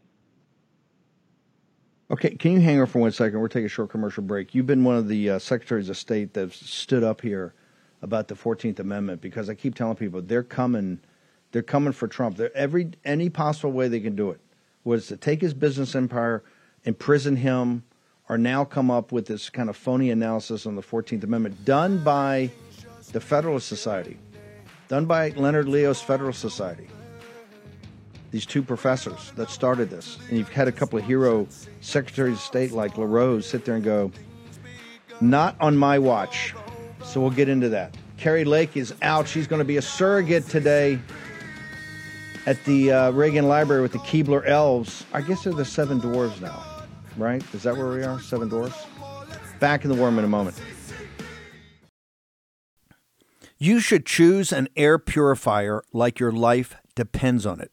[2.11, 3.39] Okay, can you hang on for one second?
[3.39, 4.55] We're taking a short commercial break.
[4.55, 7.53] You've been one of the uh, secretaries of state that stood up here
[8.01, 11.01] about the Fourteenth Amendment because I keep telling people they're coming,
[11.53, 12.39] they're coming for Trump.
[12.39, 14.41] They're every any possible way they can do it
[14.85, 16.43] was to take his business empire,
[16.85, 17.83] imprison him,
[18.31, 22.03] or now come up with this kind of phony analysis on the Fourteenth Amendment done
[22.03, 22.51] by
[23.13, 24.17] the Federalist Society,
[24.89, 26.89] done by Leonard Leo's Federalist Society
[28.31, 30.19] these two professors that started this.
[30.29, 31.47] And you've had a couple of hero
[31.81, 34.11] secretaries of state like LaRose sit there and go,
[35.21, 36.55] not on my watch.
[37.05, 37.97] So we'll get into that.
[38.17, 39.29] Kari Lake is out.
[39.29, 40.99] She's going to be a surrogate today
[42.47, 45.05] at the uh, Reagan Library with the Keebler Elves.
[45.13, 46.85] I guess they're the Seven Dwarves now,
[47.17, 47.43] right?
[47.55, 48.21] Is that where we are?
[48.21, 48.87] Seven Dwarves?
[49.61, 50.61] Back in the warm in a moment.
[53.59, 57.73] You should choose an air purifier like your life depends on it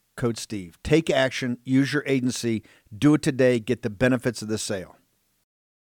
[0.21, 0.77] code Steve.
[0.83, 2.61] Take action, use your agency,
[2.95, 4.95] do it today, get the benefits of the sale.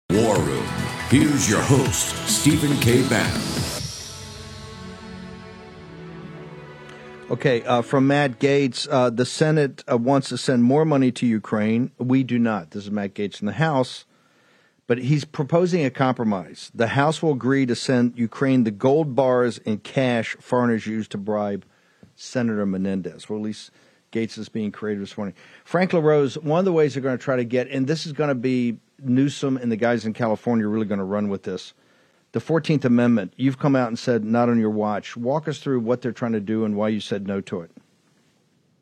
[0.09, 0.67] War Room.
[1.11, 3.07] Here's your host, Stephen K.
[3.11, 3.43] Bannon.
[7.31, 11.27] Okay, uh, from Matt Gaetz, uh, the Senate uh, wants to send more money to
[11.27, 11.93] Ukraine.
[11.99, 12.71] We do not.
[12.71, 14.07] This is Matt Gaetz in the House.
[14.87, 16.71] But he's proposing a compromise.
[16.75, 21.19] The House will agree to send Ukraine the gold bars and cash foreigners used to
[21.19, 21.67] bribe
[22.15, 23.29] Senator Menendez.
[23.29, 23.71] Well, at least
[24.13, 25.35] Gaetz is being created this morning.
[25.65, 28.13] Frank LaRose, one of the ways they're going to try to get, and this is
[28.13, 31.43] going to be Newsom and the guys in California are really going to run with
[31.43, 31.75] this
[32.33, 35.17] the 14th Amendment, you've come out and said not on your watch.
[35.17, 37.71] Walk us through what they're trying to do and why you said no to it.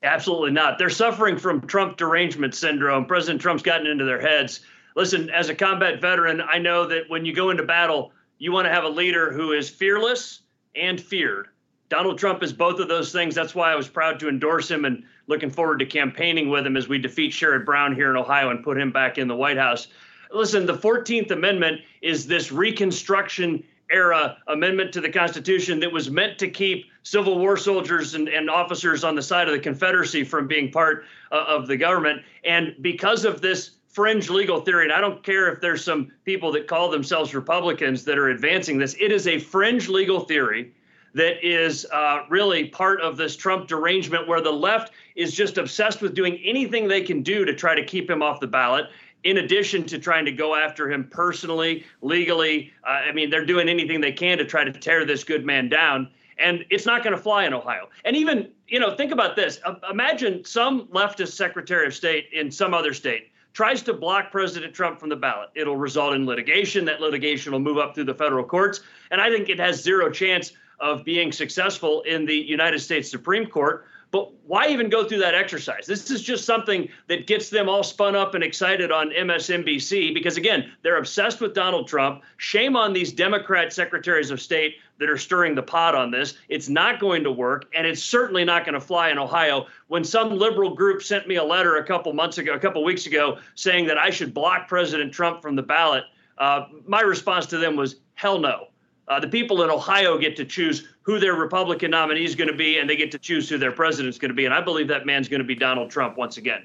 [0.03, 0.79] Absolutely not.
[0.79, 3.05] They're suffering from Trump derangement syndrome.
[3.05, 4.61] President Trump's gotten into their heads.
[4.97, 8.67] Listen, as a combat veteran, I know that when you go into battle, you want
[8.67, 10.41] to have a leader who is fearless
[10.75, 11.49] and feared.
[11.91, 13.35] Donald Trump is both of those things.
[13.35, 16.77] That's why I was proud to endorse him and looking forward to campaigning with him
[16.77, 19.59] as we defeat Sherrod Brown here in Ohio and put him back in the White
[19.59, 19.89] House
[20.33, 26.39] listen, the 14th Amendment is this Reconstruction era amendment to the Constitution that was meant
[26.39, 30.47] to keep Civil War soldiers and, and officers on the side of the Confederacy from
[30.47, 32.23] being part uh, of the government.
[32.45, 36.53] And because of this fringe legal theory, and I don't care if there's some people
[36.53, 40.73] that call themselves Republicans that are advancing this, it is a fringe legal theory
[41.15, 46.01] that is uh, really part of this Trump derangement where the left is just obsessed
[46.01, 48.87] with doing anything they can do to try to keep him off the ballot
[49.25, 53.69] in addition to trying to go after him personally, legally, uh, I mean, they're doing
[53.69, 56.09] anything they can to try to tear this good man down.
[56.39, 57.91] And it's not going to fly in Ohio.
[58.05, 59.61] And even, you know, think about this.
[59.65, 64.73] Uh, imagine some leftist secretary of state in some other state tries to block President
[64.73, 65.51] Trump from the ballot.
[65.55, 66.85] It'll result in litigation.
[66.87, 68.81] That litigation will move up through the federal courts.
[69.11, 73.47] And I think it has zero chance of being successful in the United States Supreme
[73.47, 75.87] Court but why even go through that exercise?
[75.87, 80.37] This is just something that gets them all spun up and excited on MSNBC because,
[80.37, 82.23] again, they're obsessed with Donald Trump.
[82.37, 86.35] Shame on these Democrat secretaries of state that are stirring the pot on this.
[86.49, 89.67] It's not going to work, and it's certainly not going to fly in Ohio.
[89.87, 93.07] When some liberal group sent me a letter a couple months ago, a couple weeks
[93.07, 96.05] ago, saying that I should block President Trump from the ballot,
[96.39, 98.69] uh, my response to them was hell no.
[99.11, 102.57] Uh, the people in Ohio get to choose who their Republican nominee is going to
[102.57, 104.45] be, and they get to choose who their president is going to be.
[104.45, 106.65] And I believe that man's going to be Donald Trump once again.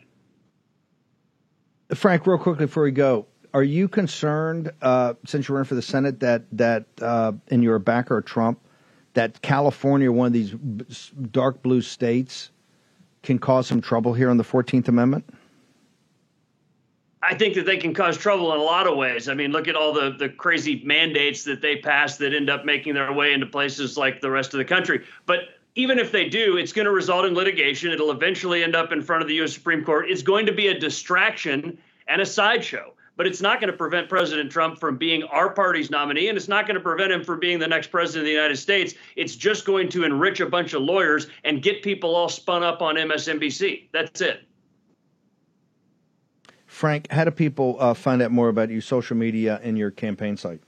[1.95, 5.81] Frank, real quickly before we go, are you concerned, uh, since you're running for the
[5.81, 8.60] Senate, that that uh, and you're a backer of Trump,
[9.15, 10.51] that California, one of these
[11.31, 12.51] dark blue states,
[13.23, 15.27] can cause some trouble here on the Fourteenth Amendment?
[17.27, 19.27] I think that they can cause trouble in a lot of ways.
[19.27, 22.65] I mean, look at all the the crazy mandates that they pass that end up
[22.65, 25.05] making their way into places like the rest of the country.
[25.25, 25.39] But
[25.75, 27.91] even if they do, it's going to result in litigation.
[27.91, 29.53] It'll eventually end up in front of the U.S.
[29.53, 30.09] Supreme Court.
[30.09, 32.93] It's going to be a distraction and a sideshow.
[33.17, 36.49] But it's not going to prevent President Trump from being our party's nominee, and it's
[36.49, 38.93] not going to prevent him from being the next president of the United States.
[39.15, 42.81] It's just going to enrich a bunch of lawyers and get people all spun up
[42.81, 43.88] on MSNBC.
[43.93, 44.45] That's it.
[46.75, 50.35] Frank, how do people uh, find out more about you, social media, and your campaign
[50.35, 50.59] site?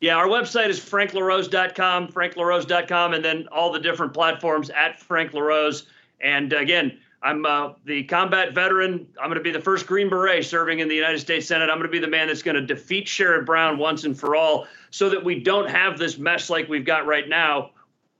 [0.00, 5.84] Yeah, our website is franklarose.com, franklarose.com, and then all the different platforms at Frank LaRose.
[6.22, 9.06] And again, I'm uh, the combat veteran.
[9.20, 11.68] I'm going to be the first Green Beret serving in the United States Senate.
[11.68, 14.34] I'm going to be the man that's going to defeat Sherrod Brown once and for
[14.34, 17.72] all so that we don't have this mess like we've got right now.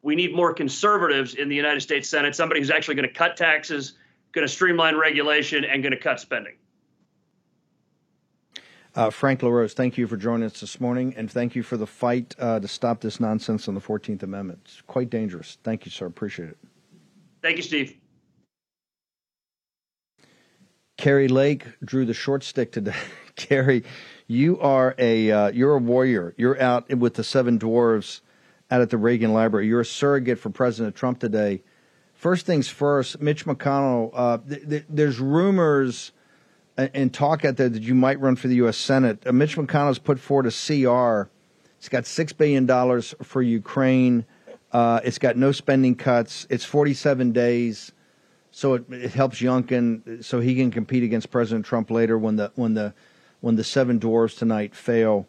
[0.02, 3.38] We need more conservatives in the United States Senate, somebody who's actually going to cut
[3.38, 3.94] taxes,
[4.32, 6.52] going to streamline regulation, and going to cut spending.
[8.94, 11.86] Uh, Frank LaRose, thank you for joining us this morning, and thank you for the
[11.86, 14.60] fight uh, to stop this nonsense on the 14th Amendment.
[14.66, 15.56] It's quite dangerous.
[15.64, 16.04] Thank you, sir.
[16.04, 16.58] Appreciate it.
[17.40, 17.96] Thank you, Steve.
[20.98, 22.94] Kari Lake drew the short stick today.
[23.36, 23.82] Kari,
[24.26, 26.34] you are a uh, you're a warrior.
[26.36, 28.20] You're out with the seven dwarves
[28.70, 29.68] out at the Reagan Library.
[29.68, 31.62] You're a surrogate for President Trump today.
[32.12, 34.10] First things first, Mitch McConnell.
[34.12, 36.12] Uh, th- th- there's rumors
[36.76, 38.76] and talk out there that you might run for the U.S.
[38.76, 39.26] Senate.
[39.26, 41.30] Uh, Mitch McConnell's put forward a CR.
[41.78, 44.24] It's got $6 billion for Ukraine.
[44.72, 46.46] Uh, it's got no spending cuts.
[46.48, 47.92] It's 47 days.
[48.50, 52.52] So it, it helps Youngkin so he can compete against President Trump later when the,
[52.54, 52.94] when the,
[53.40, 55.26] when the seven dwarfs tonight fail.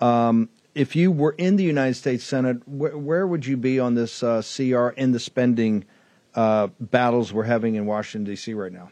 [0.00, 3.94] Um, if you were in the United States Senate, wh- where would you be on
[3.94, 5.84] this uh, CR and the spending
[6.34, 8.54] uh, battles we're having in Washington, D.C.
[8.54, 8.90] right now?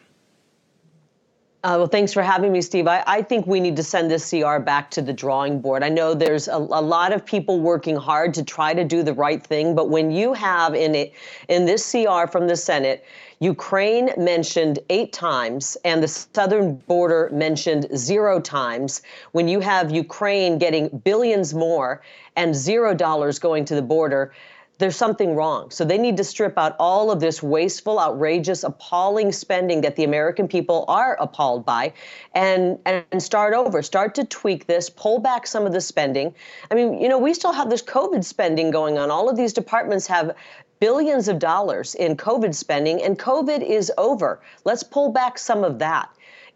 [1.62, 2.86] Uh, well, thanks for having me, Steve.
[2.86, 5.82] I, I, think we need to send this CR back to the drawing board.
[5.82, 9.12] I know there's a, a, lot of people working hard to try to do the
[9.12, 11.12] right thing, but when you have in it
[11.48, 13.04] in this CR from the Senate,
[13.40, 19.02] Ukraine mentioned eight times and the southern border mentioned zero times,
[19.32, 22.00] when you have Ukraine getting billions more
[22.36, 24.32] and zero dollars going to the border,
[24.81, 25.70] there's something wrong.
[25.70, 30.05] So they need to strip out all of this wasteful, outrageous, appalling spending that the
[30.05, 31.93] American people are appalled by
[32.35, 33.83] and, and start over.
[33.83, 36.35] Start to tweak this, pull back some of the spending.
[36.70, 39.11] I mean, you know, we still have this COVID spending going on.
[39.11, 40.35] All of these departments have
[40.81, 44.41] billions of dollars in COVID spending, and COVID is over.
[44.64, 46.09] Let's pull back some of that.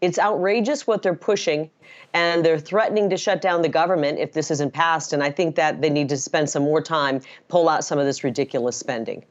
[0.04, 1.70] It's outrageous what they're pushing,
[2.12, 5.14] and they're threatening to shut down the government if this isn't passed.
[5.14, 8.04] And I think that they need to spend some more time, pull out some of
[8.04, 9.24] this ridiculous spending.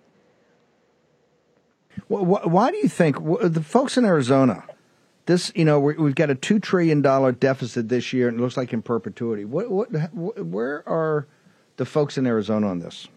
[2.08, 4.64] Why do you think the folks in Arizona?
[5.28, 8.42] This, you know, we have got a two trillion dollar deficit this year, and it
[8.42, 9.46] looks like in perpetuity.
[9.46, 11.28] What, what, where are
[11.78, 13.08] the folks in Arizona on this?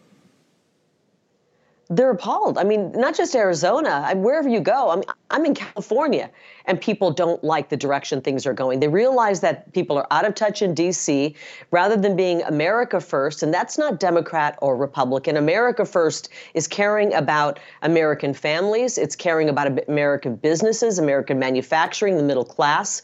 [1.89, 2.59] They're appalled.
[2.59, 4.91] I mean, not just Arizona, wherever you go.
[4.91, 6.30] I'm, I'm in California,
[6.64, 8.80] and people don't like the direction things are going.
[8.80, 11.37] They realize that people are out of touch in D.C.
[11.70, 15.37] rather than being America first, and that's not Democrat or Republican.
[15.37, 22.22] America first is caring about American families, it's caring about American businesses, American manufacturing, the
[22.22, 23.03] middle class.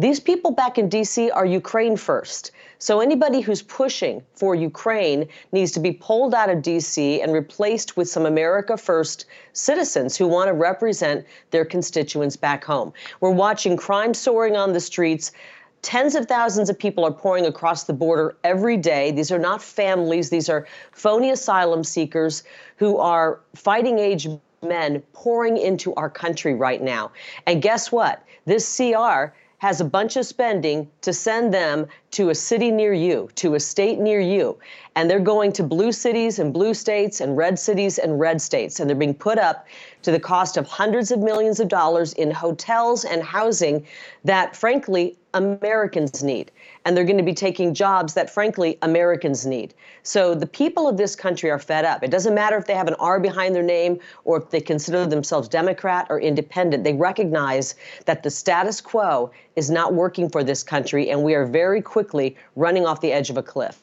[0.00, 1.28] These people back in D.C.
[1.32, 2.52] are Ukraine first.
[2.78, 7.96] So anybody who's pushing for Ukraine needs to be pulled out of DC and replaced
[7.96, 12.92] with some America First citizens who want to represent their constituents back home.
[13.20, 15.32] We're watching crime soaring on the streets.
[15.82, 19.10] Tens of thousands of people are pouring across the border every day.
[19.10, 22.44] These are not families, these are phony asylum seekers
[22.76, 24.28] who are fighting age
[24.62, 27.10] men pouring into our country right now.
[27.46, 28.24] And guess what?
[28.44, 33.28] This CR has a bunch of spending to send them to a city near you,
[33.34, 34.56] to a state near you.
[34.94, 38.78] And they're going to blue cities and blue states and red cities and red states.
[38.78, 39.66] And they're being put up
[40.02, 43.86] to the cost of hundreds of millions of dollars in hotels and housing
[44.24, 46.50] that, frankly, Americans need.
[46.84, 49.74] And they're going to be taking jobs that, frankly, Americans need.
[50.02, 52.02] So the people of this country are fed up.
[52.02, 55.06] It doesn't matter if they have an R behind their name or if they consider
[55.06, 56.84] themselves Democrat or independent.
[56.84, 57.74] They recognize
[58.06, 62.36] that the status quo is not working for this country, and we are very quickly
[62.56, 63.82] running off the edge of a cliff.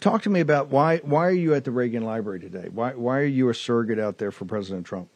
[0.00, 2.68] Talk to me about why why are you at the Reagan Library today?
[2.72, 5.08] Why why are you a surrogate out there for President Trump?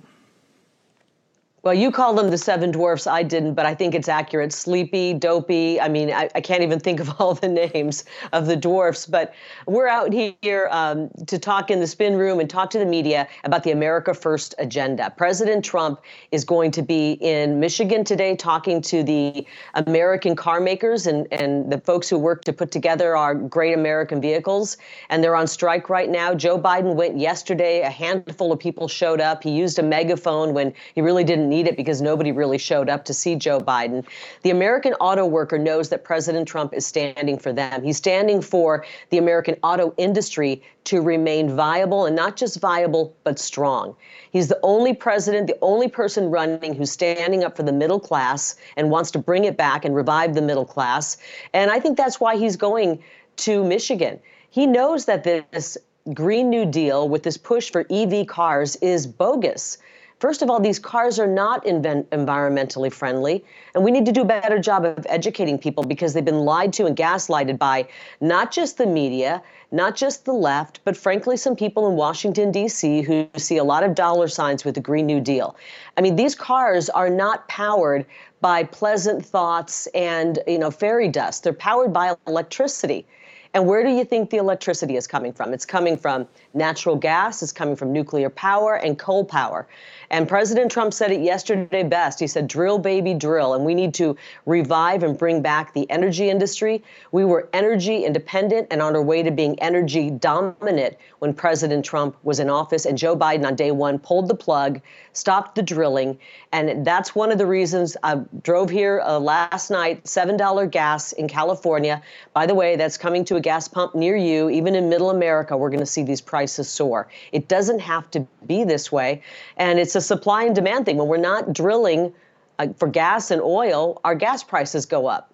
[1.65, 3.07] Well, you call them the seven dwarfs.
[3.07, 4.53] I didn't, but I think it's accurate.
[4.53, 5.81] Sleepy, dopey.
[5.81, 8.05] I mean, I, I can't even think of all the names
[8.35, 9.33] of the dwarfs, but
[9.67, 13.27] we're out here um, to talk in the spin room and talk to the media
[13.45, 15.11] about the America First agenda.
[15.17, 16.03] President Trump
[16.33, 21.73] is going to be in Michigan today talking to the American car makers and, and
[21.73, 24.77] the folks who work to put together our great American vehicles.
[25.09, 26.35] And they're on strike right now.
[26.35, 27.81] Joe Biden went yesterday.
[27.81, 29.43] A handful of people showed up.
[29.43, 33.05] He used a megaphone when he really didn't need it because nobody really showed up
[33.05, 34.05] to see Joe Biden.
[34.43, 37.83] The American auto worker knows that President Trump is standing for them.
[37.83, 43.39] He's standing for the American auto industry to remain viable and not just viable, but
[43.39, 43.97] strong.
[44.33, 48.57] He's the only president, the only person running who's standing up for the middle class
[48.77, 51.17] and wants to bring it back and revive the middle class.
[51.53, 53.03] And I think that's why he's going
[53.37, 54.19] to Michigan.
[54.51, 55.79] He knows that this
[56.13, 59.79] Green New Deal with this push for EV cars is bogus.
[60.21, 63.45] First of all, these cars are not environmentally friendly,
[63.75, 66.73] and we need to do a better job of educating people because they've been lied
[66.75, 67.89] to and gaslighted by
[68.21, 69.43] not just the media,
[69.73, 73.83] not just the left, but frankly, some people in Washington, D.C., who see a lot
[73.83, 75.57] of dollar signs with the Green New Deal.
[75.97, 78.07] I mean, these cars are not powered
[78.41, 81.43] by pleasant thoughts and you know fairy dust.
[81.45, 83.07] They're powered by electricity.
[83.55, 85.55] And where do you think the electricity is coming from?
[85.55, 89.69] It's coming from natural gas, it's coming from nuclear power and coal power.
[90.11, 92.21] And President Trump said it yesterday best.
[92.21, 93.55] He said, drill, baby, drill.
[93.55, 96.83] And we need to revive and bring back the energy industry.
[97.13, 102.17] We were energy independent and on our way to being energy dominant when President Trump
[102.23, 102.87] was in office.
[102.87, 104.81] And Joe Biden on day one pulled the plug,
[105.13, 106.19] stopped the drilling.
[106.53, 111.29] And that's one of the reasons I drove here uh, last night, $7 gas in
[111.29, 112.03] California.
[112.33, 114.51] By the way, that's coming to a gas pump near you.
[114.51, 117.09] Even in middle America, we're going to see these prices soar.
[117.33, 119.23] It doesn't have to be this way.
[119.57, 120.97] And it's a supply and demand thing.
[120.97, 122.13] When we're not drilling
[122.59, 125.31] uh, for gas and oil, our gas prices go up.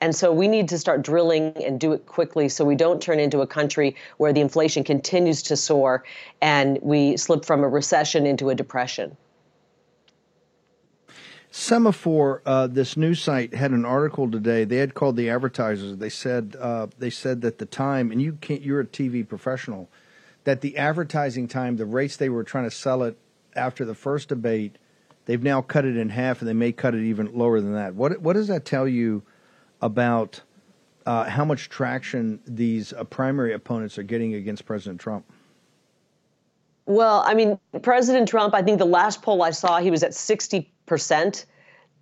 [0.00, 3.18] And so we need to start drilling and do it quickly so we don't turn
[3.18, 6.04] into a country where the inflation continues to soar
[6.42, 9.16] and we slip from a recession into a depression.
[11.54, 14.64] Semafor, uh, this news site had an article today.
[14.64, 15.96] They had called the advertisers.
[15.98, 18.60] They said uh, they said that the time, and you can't.
[18.60, 19.88] You're a TV professional.
[20.42, 23.16] That the advertising time, the rates they were trying to sell it
[23.56, 24.76] after the first debate,
[25.24, 27.94] they've now cut it in half, and they may cut it even lower than that.
[27.94, 29.22] What what does that tell you
[29.80, 30.40] about
[31.06, 35.24] uh, how much traction these uh, primary opponents are getting against President Trump?
[36.86, 40.10] Well, I mean, President Trump, I think the last poll I saw, he was at
[40.10, 41.44] 60%.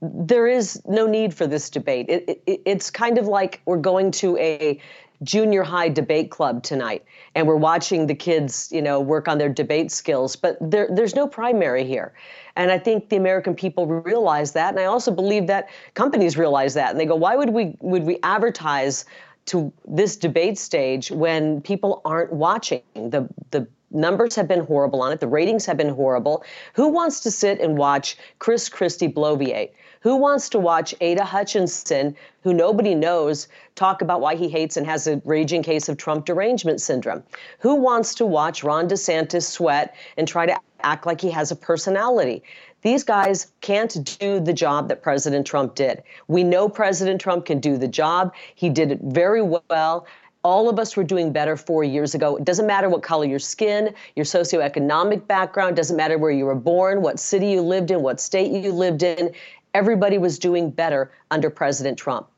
[0.01, 2.07] There is no need for this debate.
[2.09, 4.81] It, it, it's kind of like we're going to a
[5.23, 7.05] junior high debate club tonight
[7.35, 11.15] and we're watching the kids, you know, work on their debate skills, but there, there's
[11.15, 12.13] no primary here.
[12.57, 14.71] And I think the American people realize that.
[14.71, 16.91] And I also believe that companies realize that.
[16.91, 19.05] And they go, why would we would we advertise
[19.47, 22.83] to this debate stage when people aren't watching?
[22.95, 25.21] The the numbers have been horrible on it.
[25.21, 26.45] The ratings have been horrible.
[26.75, 29.71] Who wants to sit and watch Chris Christie bloviate?
[30.03, 33.47] Who wants to watch Asa Hutchinson, who nobody knows,
[33.77, 37.23] talk about why he hates and has a raging case of Trump derangement syndrome?
[37.61, 41.57] Who wants to watch Ron DeSantis sweat and try to act like he has a
[41.57, 42.43] personality?
[42.83, 46.03] These guys can't do the job that President Trump did.
[46.27, 48.35] We know President Trump can do the job.
[48.57, 50.07] He did it very well
[50.45, 52.37] all of us were doing better four years ago.
[52.37, 56.57] It doesn't matter what color your skin, your socioeconomic background, doesn't matter where you were
[56.57, 59.33] born, what city you lived in, what state you lived in.
[59.75, 62.29] Everybody was doing better under President Trump.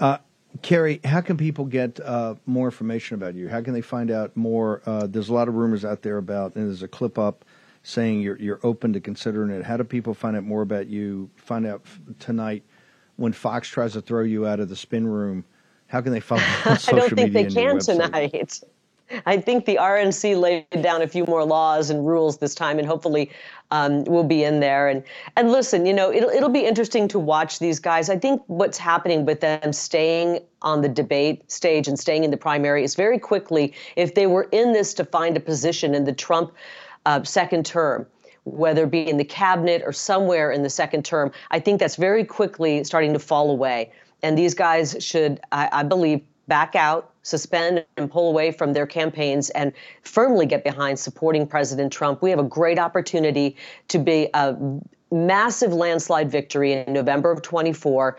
[0.00, 0.18] Uh,
[0.62, 3.48] Kari, how can people get uh, more information about you?
[3.48, 4.82] How can they find out more?
[4.86, 7.44] Uh, there's a lot of rumors out there about, and there's a clip up
[7.82, 9.64] saying you're you're open to considering it.
[9.64, 11.30] How do people find out more about you?
[11.36, 11.84] Find out
[12.18, 12.62] tonight
[13.16, 15.44] when Fox tries to throw you out of the spin room,
[15.86, 18.60] how can they follow on social I don't think they can tonight.
[19.24, 22.86] I think the RNC laid down a few more laws and rules this time, and
[22.86, 23.30] hopefully
[23.70, 24.88] um, we'll be in there.
[24.88, 25.02] And
[25.36, 28.10] and listen, you know, it'll it'll be interesting to watch these guys.
[28.10, 32.36] I think what's happening with them staying on the debate stage and staying in the
[32.36, 36.12] primary is very quickly, if they were in this to find a position in the
[36.12, 36.52] Trump
[37.04, 38.06] uh, second term,
[38.44, 41.96] whether it be in the cabinet or somewhere in the second term, I think that's
[41.96, 43.92] very quickly starting to fall away.
[44.22, 48.86] And these guys should, I, I believe, back out, suspend, and pull away from their
[48.86, 49.72] campaigns and
[50.02, 52.22] firmly get behind supporting President Trump.
[52.22, 53.56] We have a great opportunity
[53.88, 54.56] to be a
[55.10, 58.16] massive landslide victory in November of 24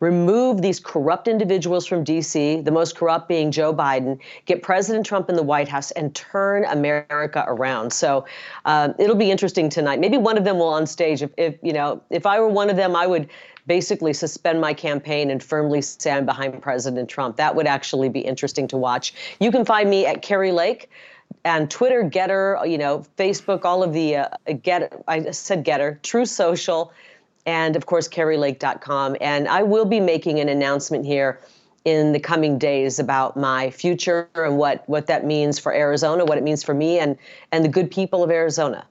[0.00, 5.30] remove these corrupt individuals from DC, the most corrupt being Joe Biden, get President Trump
[5.30, 7.92] in the White House, and turn America around.
[7.92, 8.26] So
[8.66, 9.98] uh, it'll be interesting tonight.
[9.98, 11.22] Maybe one of them will on stage.
[11.22, 13.30] If, if you know, if I were one of them, I would
[13.66, 17.36] basically suspend my campaign and firmly stand behind President Trump.
[17.36, 19.14] That would actually be interesting to watch.
[19.40, 20.90] You can find me at Kari Lake
[21.44, 24.28] and Twitter, Gettr, you know, Facebook, all of the uh,
[24.62, 25.02] Get.
[25.08, 26.92] I said Gettr, Truth Social
[27.46, 29.16] and of course, karilake.com.
[29.20, 31.40] And I will be making an announcement here
[31.84, 36.36] in the coming days about my future and what, what that means for Arizona, what
[36.36, 37.16] it means for me and,
[37.52, 38.84] and the good people of Arizona.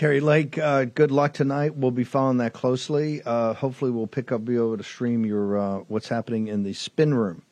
[0.00, 1.76] Kari Lake, uh, good luck tonight.
[1.76, 3.20] We'll be following that closely.
[3.22, 6.72] Uh, hopefully, we'll pick up, be able to stream your uh, what's happening in the
[6.72, 7.42] spin room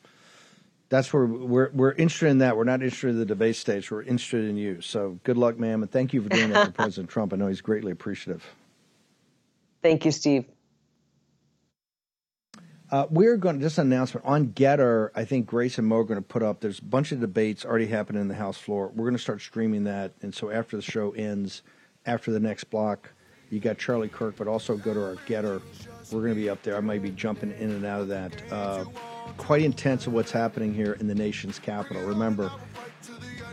[0.89, 2.57] that's where we're we're interested in that.
[2.57, 3.91] We're not interested in the debate stage.
[3.91, 4.81] We're interested in you.
[4.81, 7.33] So good luck, ma'am, and thank you for doing that for President Trump.
[7.33, 8.43] I know he's greatly appreciative.
[9.83, 10.45] Thank you, Steve.
[12.89, 15.11] Uh, we're going to just an announcement on Gettr.
[15.13, 16.61] I think Grace and Mo are going to put up.
[16.61, 18.87] There's a bunch of debates already happening in the House floor.
[18.87, 21.61] We're going to start streaming that, and so after the show ends,
[22.05, 23.11] after the next block,
[23.49, 25.61] you got Charlie Kirk, but also go to our Gettr.
[26.11, 26.75] We're going to be up there.
[26.75, 28.31] I might be jumping in and out of that.
[28.51, 28.85] Uh,
[29.37, 32.03] quite intense of what's happening here in the nation's capital.
[32.03, 32.51] Remember,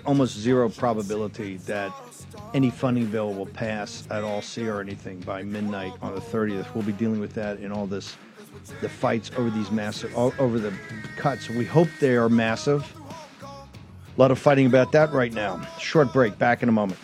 [0.05, 1.93] almost zero probability that
[2.55, 6.75] any funding bill will pass at all, see or anything by midnight on the 30th.
[6.75, 8.17] We'll be dealing with that in all this,
[8.81, 10.73] the fights over these massive, over the
[11.17, 11.49] cuts.
[11.51, 12.91] We hope they are massive.
[13.43, 15.61] A lot of fighting about that right now.
[15.79, 16.39] Short break.
[16.39, 16.99] Back in a moment.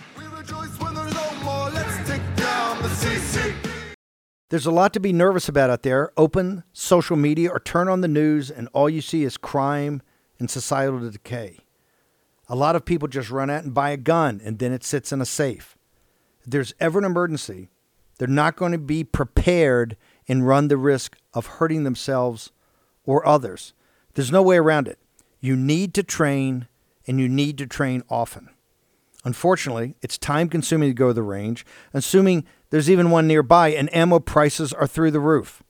[4.52, 6.12] There's a lot to be nervous about out there.
[6.14, 10.02] Open social media or turn on the news, and all you see is crime
[10.38, 11.60] and societal decay.
[12.50, 15.10] A lot of people just run out and buy a gun, and then it sits
[15.10, 15.78] in a safe.
[16.42, 17.70] If there's ever an emergency,
[18.18, 19.96] they're not going to be prepared
[20.28, 22.52] and run the risk of hurting themselves
[23.06, 23.72] or others.
[24.12, 24.98] There's no way around it.
[25.40, 26.68] You need to train,
[27.06, 28.50] and you need to train often.
[29.24, 33.94] Unfortunately, it's time consuming to go to the range, assuming there's even one nearby, and
[33.94, 35.62] ammo prices are through the roof.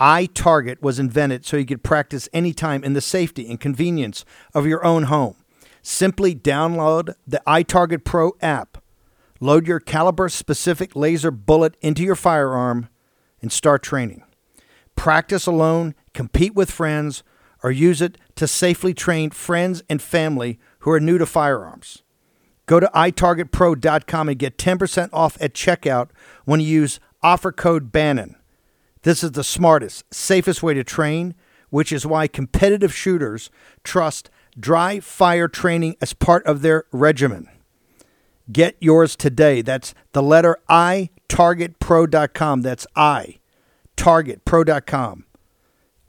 [0.00, 4.24] iTarget was invented so you could practice anytime in the safety and convenience
[4.54, 5.36] of your own home.
[5.82, 8.82] Simply download the iTarget Pro app,
[9.40, 12.88] Load your caliber specific laser bullet into your firearm
[13.40, 14.24] and start training.
[14.96, 17.22] Practice alone, compete with friends,
[17.62, 22.02] or use it to safely train friends and family who are new to firearms.
[22.68, 26.10] Go to itargetpro.com and get 10% off at checkout
[26.44, 28.36] when you use offer code Bannon.
[29.02, 31.34] This is the smartest, safest way to train,
[31.70, 33.48] which is why competitive shooters
[33.84, 34.28] trust
[34.60, 37.48] dry fire training as part of their regimen.
[38.52, 39.62] Get yours today.
[39.62, 42.60] That's the letter I, targetpro.com.
[42.60, 43.36] That's I,
[43.96, 45.24] targetpro.com.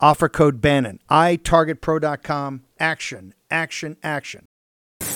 [0.02, 1.00] Offer code Bannon.
[1.10, 2.64] I, targetpro.com.
[2.82, 4.49] Action, action, action.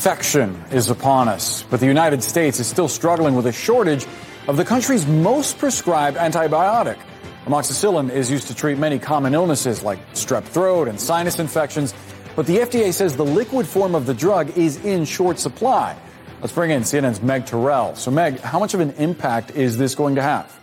[0.04, 4.06] Infection is upon us, but the United States is still struggling with a shortage
[4.50, 6.98] of the country's most prescribed antibiotic.
[7.46, 11.94] Amoxicillin is used to treat many common illnesses like strep throat and sinus infections,
[12.36, 15.96] but the FDA says the liquid form of the drug is in short supply.
[16.42, 17.96] Let's bring in CNN's Meg Tirrell.
[17.96, 20.60] So, Meg, how much of an impact is this going to have?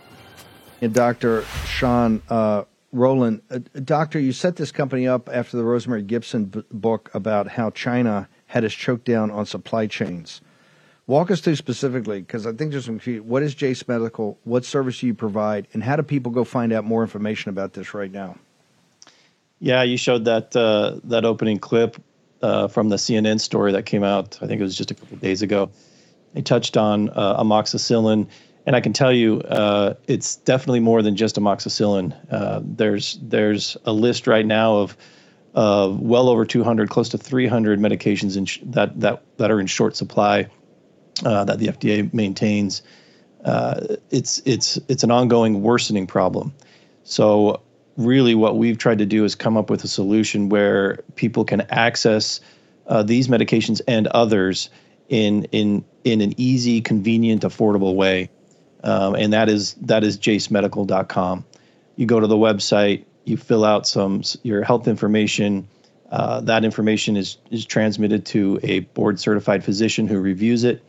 [0.81, 1.45] And Dr.
[1.65, 6.63] Sean uh, Rowland, uh, Doctor, you set this company up after the Rosemary Gibson b-
[6.69, 10.41] book about how China had us choked down on supply chains.
[11.07, 13.25] Walk us through specifically, because I think there's some confusion.
[13.25, 14.37] What is Jase Medical?
[14.43, 15.69] What service do you provide?
[15.71, 18.35] And how do people go find out more information about this right now?
[19.59, 21.95] Yeah, you showed that uh, that opening clip
[22.41, 24.37] uh, from the CNN story that came out.
[24.41, 25.71] I think it was just a couple days ago.
[26.33, 28.27] They touched on uh, amoxicillin,
[28.65, 32.13] and I can tell you, uh, it's definitely more than just amoxicillin.
[32.29, 34.97] Uh, there's there's a list right now of
[35.55, 39.95] uh, well over 200, close to 300 medications sh- that that that are in short
[39.95, 40.47] supply
[41.25, 42.81] uh, that the FDA maintains.
[44.09, 46.53] it's it's it's an ongoing worsening problem.
[47.03, 47.61] So
[47.97, 51.61] really what we've tried to do is come up with a solution where people can
[51.69, 52.39] access
[52.87, 54.69] uh, these medications and others
[55.09, 58.29] in in in an easy, convenient, affordable way,
[58.83, 61.45] um, and that is that is jasemedical.com.
[61.95, 65.67] You go to the website, you fill out some your health information.
[66.11, 70.83] Uh, that information is is transmitted to a board certified physician who reviews it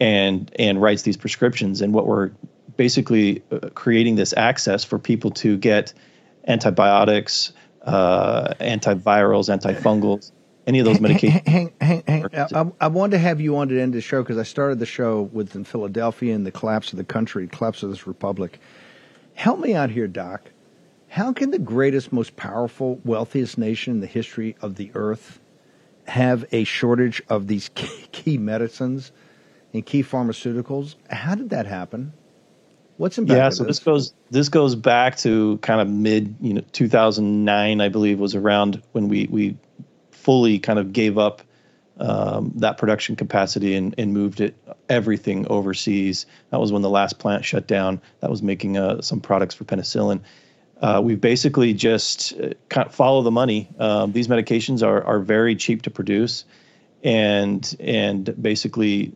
[0.00, 1.82] and and writes these prescriptions.
[1.82, 2.30] And what we're
[2.76, 5.92] basically uh, creating this access for people to get
[6.46, 7.52] antibiotics,
[7.82, 10.32] uh, antivirals, antifungals,
[10.66, 11.46] any of those medications.
[11.46, 14.38] Hang, hang, hang, I, I, wanted to have you on to end the show because
[14.38, 17.90] I started the show with in Philadelphia and the collapse of the country, collapse of
[17.90, 18.60] this republic.
[19.34, 20.50] Help me out here, Doc.
[21.16, 25.40] How can the greatest, most powerful, wealthiest nation in the history of the earth
[26.06, 27.70] have a shortage of these
[28.12, 29.12] key medicines
[29.72, 30.94] and key pharmaceuticals?
[31.08, 32.12] How did that happen?
[32.98, 33.78] What's in Yeah, so this?
[33.78, 38.34] this goes this goes back to kind of mid, you know, 2009, I believe, was
[38.34, 39.56] around when we we
[40.10, 41.40] fully kind of gave up
[41.98, 44.54] um, that production capacity and, and moved it
[44.90, 46.26] everything overseas.
[46.50, 48.02] That was when the last plant shut down.
[48.20, 50.20] That was making uh, some products for penicillin.
[50.80, 52.34] Uh, we basically just
[52.70, 53.68] uh, follow the money.
[53.78, 56.44] Um, these medications are are very cheap to produce,
[57.02, 59.12] and and basically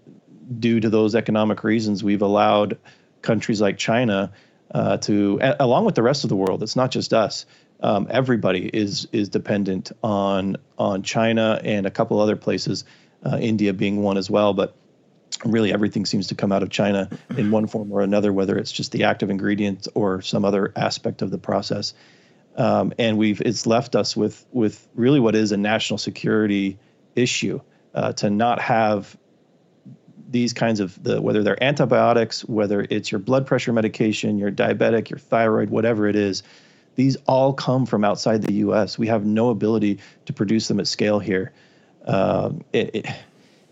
[0.58, 2.78] due to those economic reasons, we've allowed
[3.22, 4.32] countries like China
[4.74, 6.62] uh, to, a- along with the rest of the world.
[6.62, 7.46] It's not just us.
[7.82, 12.84] Um, everybody is is dependent on on China and a couple other places,
[13.24, 14.52] uh, India being one as well.
[14.52, 14.74] But
[15.44, 18.72] really, everything seems to come out of China in one form or another, whether it's
[18.72, 21.94] just the active ingredient or some other aspect of the process.
[22.56, 26.78] Um, and we've it's left us with with really what is a national security
[27.14, 27.60] issue
[27.94, 29.16] uh, to not have
[30.28, 35.10] these kinds of the whether they're antibiotics, whether it's your blood pressure medication, your diabetic,
[35.10, 36.42] your thyroid, whatever it is,
[36.96, 38.98] these all come from outside the U.S.
[38.98, 41.52] We have no ability to produce them at scale here.
[42.04, 43.06] Um, it, it,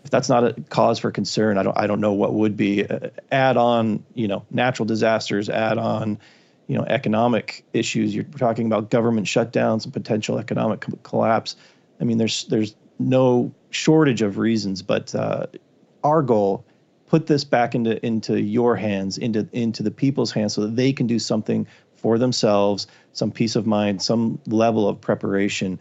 [0.04, 2.86] if that's not a cause for concern, I don't I don't know what would be.
[2.86, 5.48] Uh, add on, you know, natural disasters.
[5.48, 6.18] Add on,
[6.66, 8.14] you know, economic issues.
[8.14, 11.56] You're talking about government shutdowns and potential economic collapse.
[12.00, 15.46] I mean, there's there's no shortage of reasons, but uh,
[16.04, 16.64] our goal
[17.08, 20.92] put this back into into your hands into into the people's hands so that they
[20.92, 25.78] can do something for themselves some peace of mind some level of preparation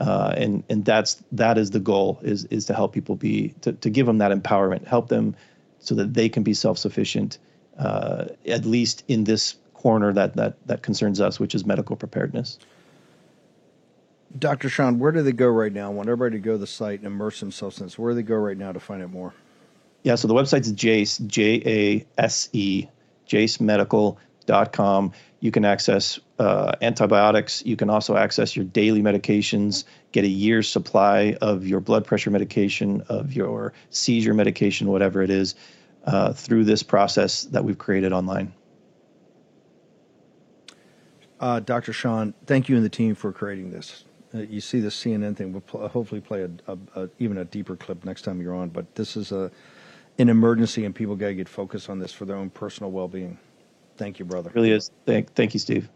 [0.00, 3.72] uh, and and that's that is the goal is is to help people be to,
[3.72, 5.34] to give them that empowerment help them
[5.78, 7.38] so that they can be self-sufficient
[7.78, 12.58] uh, at least in this corner that that that concerns us which is medical preparedness
[14.38, 14.68] Dr.
[14.68, 15.86] Sean, where do they go right now?
[15.86, 17.98] I want everybody to go to the site and immerse themselves in this.
[17.98, 19.32] Where do they go right now to find out more?
[20.02, 22.86] Yeah, so the website's Jase, J A S E,
[23.28, 25.12] jasemedical.com.
[25.40, 27.64] You can access uh, antibiotics.
[27.66, 32.30] You can also access your daily medications, get a year's supply of your blood pressure
[32.30, 35.54] medication, of your seizure medication, whatever it is.
[36.06, 38.52] uh, through this process that we've created online.
[41.40, 41.92] Uh, Dr.
[41.92, 44.04] Sean, thank you and the team for creating this.
[44.34, 45.52] Uh, you see the CNN thing.
[45.52, 48.70] We'll pl- hopefully play a, a, a, even a deeper clip next time you're on.
[48.70, 49.50] But this is a
[50.18, 53.08] an emergency, and people got to get focused on this for their own personal well
[53.08, 53.38] being.
[53.96, 54.50] Thank you, brother.
[54.50, 54.90] It really is.
[55.06, 55.90] Thank, thank you, Steve.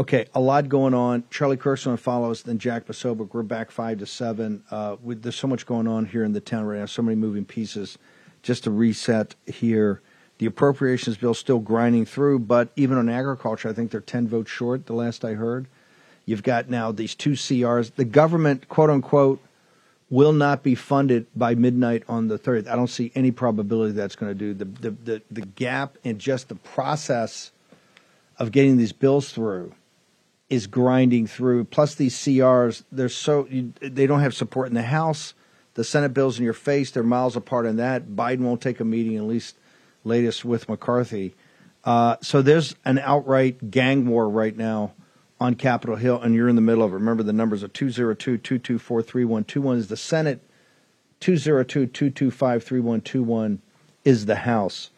[0.00, 1.24] Okay, a lot going on.
[1.28, 3.34] Charlie Kirkson follows, then Jack Posobiec.
[3.34, 4.64] We're back five to seven.
[4.70, 7.16] Uh, with, there's so much going on here in the town right now, so many
[7.16, 7.98] moving pieces.
[8.42, 10.00] Just to reset here,
[10.38, 14.50] the appropriations bill still grinding through, but even on agriculture, I think they're 10 votes
[14.50, 15.66] short, the last I heard.
[16.24, 17.94] You've got now these two CRs.
[17.94, 19.38] The government, quote unquote,
[20.08, 22.68] will not be funded by midnight on the 30th.
[22.68, 24.54] I don't see any probability that's going to do.
[24.54, 27.50] The, the, the, the gap in just the process
[28.38, 29.74] of getting these bills through
[30.50, 31.64] is grinding through.
[31.64, 35.32] Plus, these CRs, they're so you, they don't have support in the House.
[35.74, 38.08] The Senate bills in your face; they're miles apart in that.
[38.08, 39.56] Biden won't take a meeting, at least
[40.04, 41.34] latest with McCarthy.
[41.84, 44.92] Uh, so there's an outright gang war right now
[45.40, 46.96] on Capitol Hill, and you're in the middle of it.
[46.96, 50.42] Remember, the numbers are 202 224 3121 is the Senate,
[51.20, 53.62] 202 225 3121
[54.04, 54.90] is the House.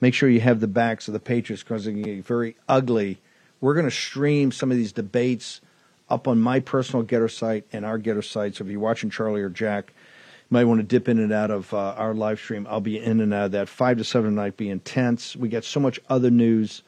[0.00, 3.18] Make sure you have the backs of the Patriots because it can get very ugly
[3.60, 5.60] we're going to stream some of these debates
[6.08, 8.56] up on my personal Gettr site and our Gettr site.
[8.56, 11.50] So if you're watching Charlie or Jack, you might want to dip in and out
[11.50, 12.66] of uh, our live stream.
[12.70, 13.68] I'll be in and out of that.
[13.68, 15.34] Five to seven tonight be intense.
[15.34, 16.82] We got so much other news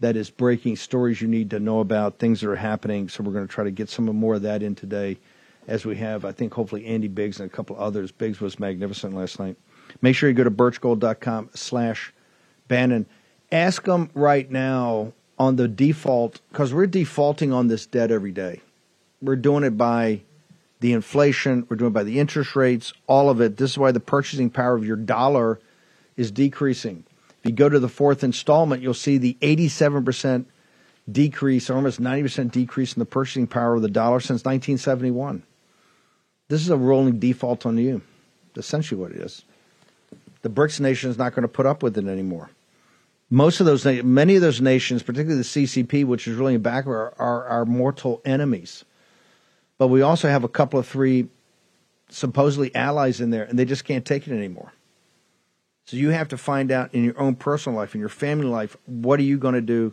[0.00, 3.08] that is breaking, stories you need to know about, things that are happening.
[3.08, 5.18] So we're going to try to get some more of that in today
[5.68, 8.12] as we have, I think, hopefully Andy Biggs and a couple others.
[8.12, 9.56] Biggs was magnificent last night.
[10.00, 12.12] Make sure you go to birchgold.com slash
[12.68, 13.06] Bannon.
[13.50, 18.60] Ask them right now on the default because we're defaulting on this debt every day.
[19.20, 20.22] We're doing it by
[20.80, 23.56] the inflation, we're doing it by the interest rates, all of it.
[23.56, 25.58] This is why the purchasing power of your dollar
[26.16, 27.04] is decreasing.
[27.40, 30.46] If you go to the fourth installment, you'll see the 87%
[31.10, 35.42] decrease, almost 90% decrease in the purchasing power of the dollar since 1971.
[36.48, 38.02] This is a rolling default on you.
[38.56, 39.44] Essentially, what it is.
[40.42, 42.50] The BRICS nation is not going to put up with it anymore
[43.30, 46.86] most of those, many of those nations, particularly the CCP, which is really in back,
[46.86, 48.84] are, are our mortal enemies.
[49.78, 51.28] But we also have a couple of three
[52.08, 54.72] supposedly allies in there, and they just can't take it anymore.
[55.86, 58.76] So you have to find out in your own personal life, in your family life,
[58.86, 59.92] what are you going to do?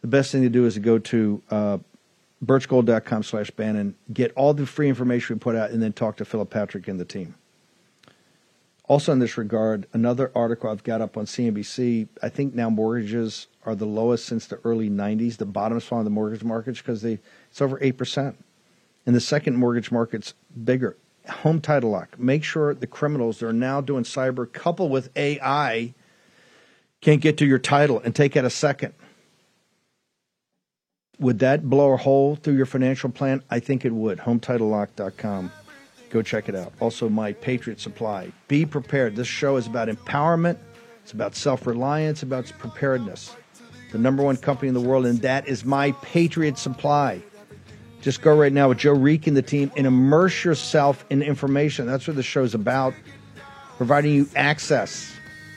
[0.00, 1.78] The best thing to do is to go to uh,
[2.44, 6.24] birchgold.com slash Bannon, get all the free information we put out, and then talk to
[6.24, 7.34] Philip Patrick and the team.
[8.86, 12.06] Also, in this regard, another article I've got up on CNBC.
[12.22, 15.38] I think now mortgages are the lowest since the early '90s.
[15.38, 17.18] The bottom spot of the mortgage markets because they
[17.50, 18.44] it's over eight percent,
[19.06, 20.98] and the second mortgage market's bigger.
[21.28, 22.18] Home title lock.
[22.18, 25.94] Make sure the criminals that are now doing cyber, coupled with AI,
[27.00, 28.92] can't get to your title and take out a second.
[31.18, 33.42] Would that blow a hole through your financial plan?
[33.50, 34.18] I think it would.
[34.18, 35.52] HometitleLock.com.
[36.14, 36.72] Go check it out.
[36.78, 38.30] Also, My Patriot Supply.
[38.46, 39.16] Be prepared.
[39.16, 40.58] This show is about empowerment,
[41.02, 43.34] it's about self reliance, about preparedness.
[43.90, 47.20] The number one company in the world, and that is My Patriot Supply.
[48.00, 51.84] Just go right now with Joe Reek and the team and immerse yourself in information.
[51.88, 52.94] That's what the show's about,
[53.76, 55.12] providing you access.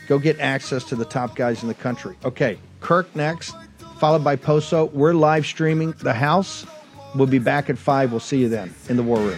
[0.08, 2.16] Go get access to the top guys in the country.
[2.26, 3.54] Okay, Kirk next,
[4.00, 4.86] followed by Poso.
[4.86, 6.66] We're live streaming the house.
[7.14, 8.10] We'll be back at 5.
[8.10, 9.38] We'll see you then in the war room.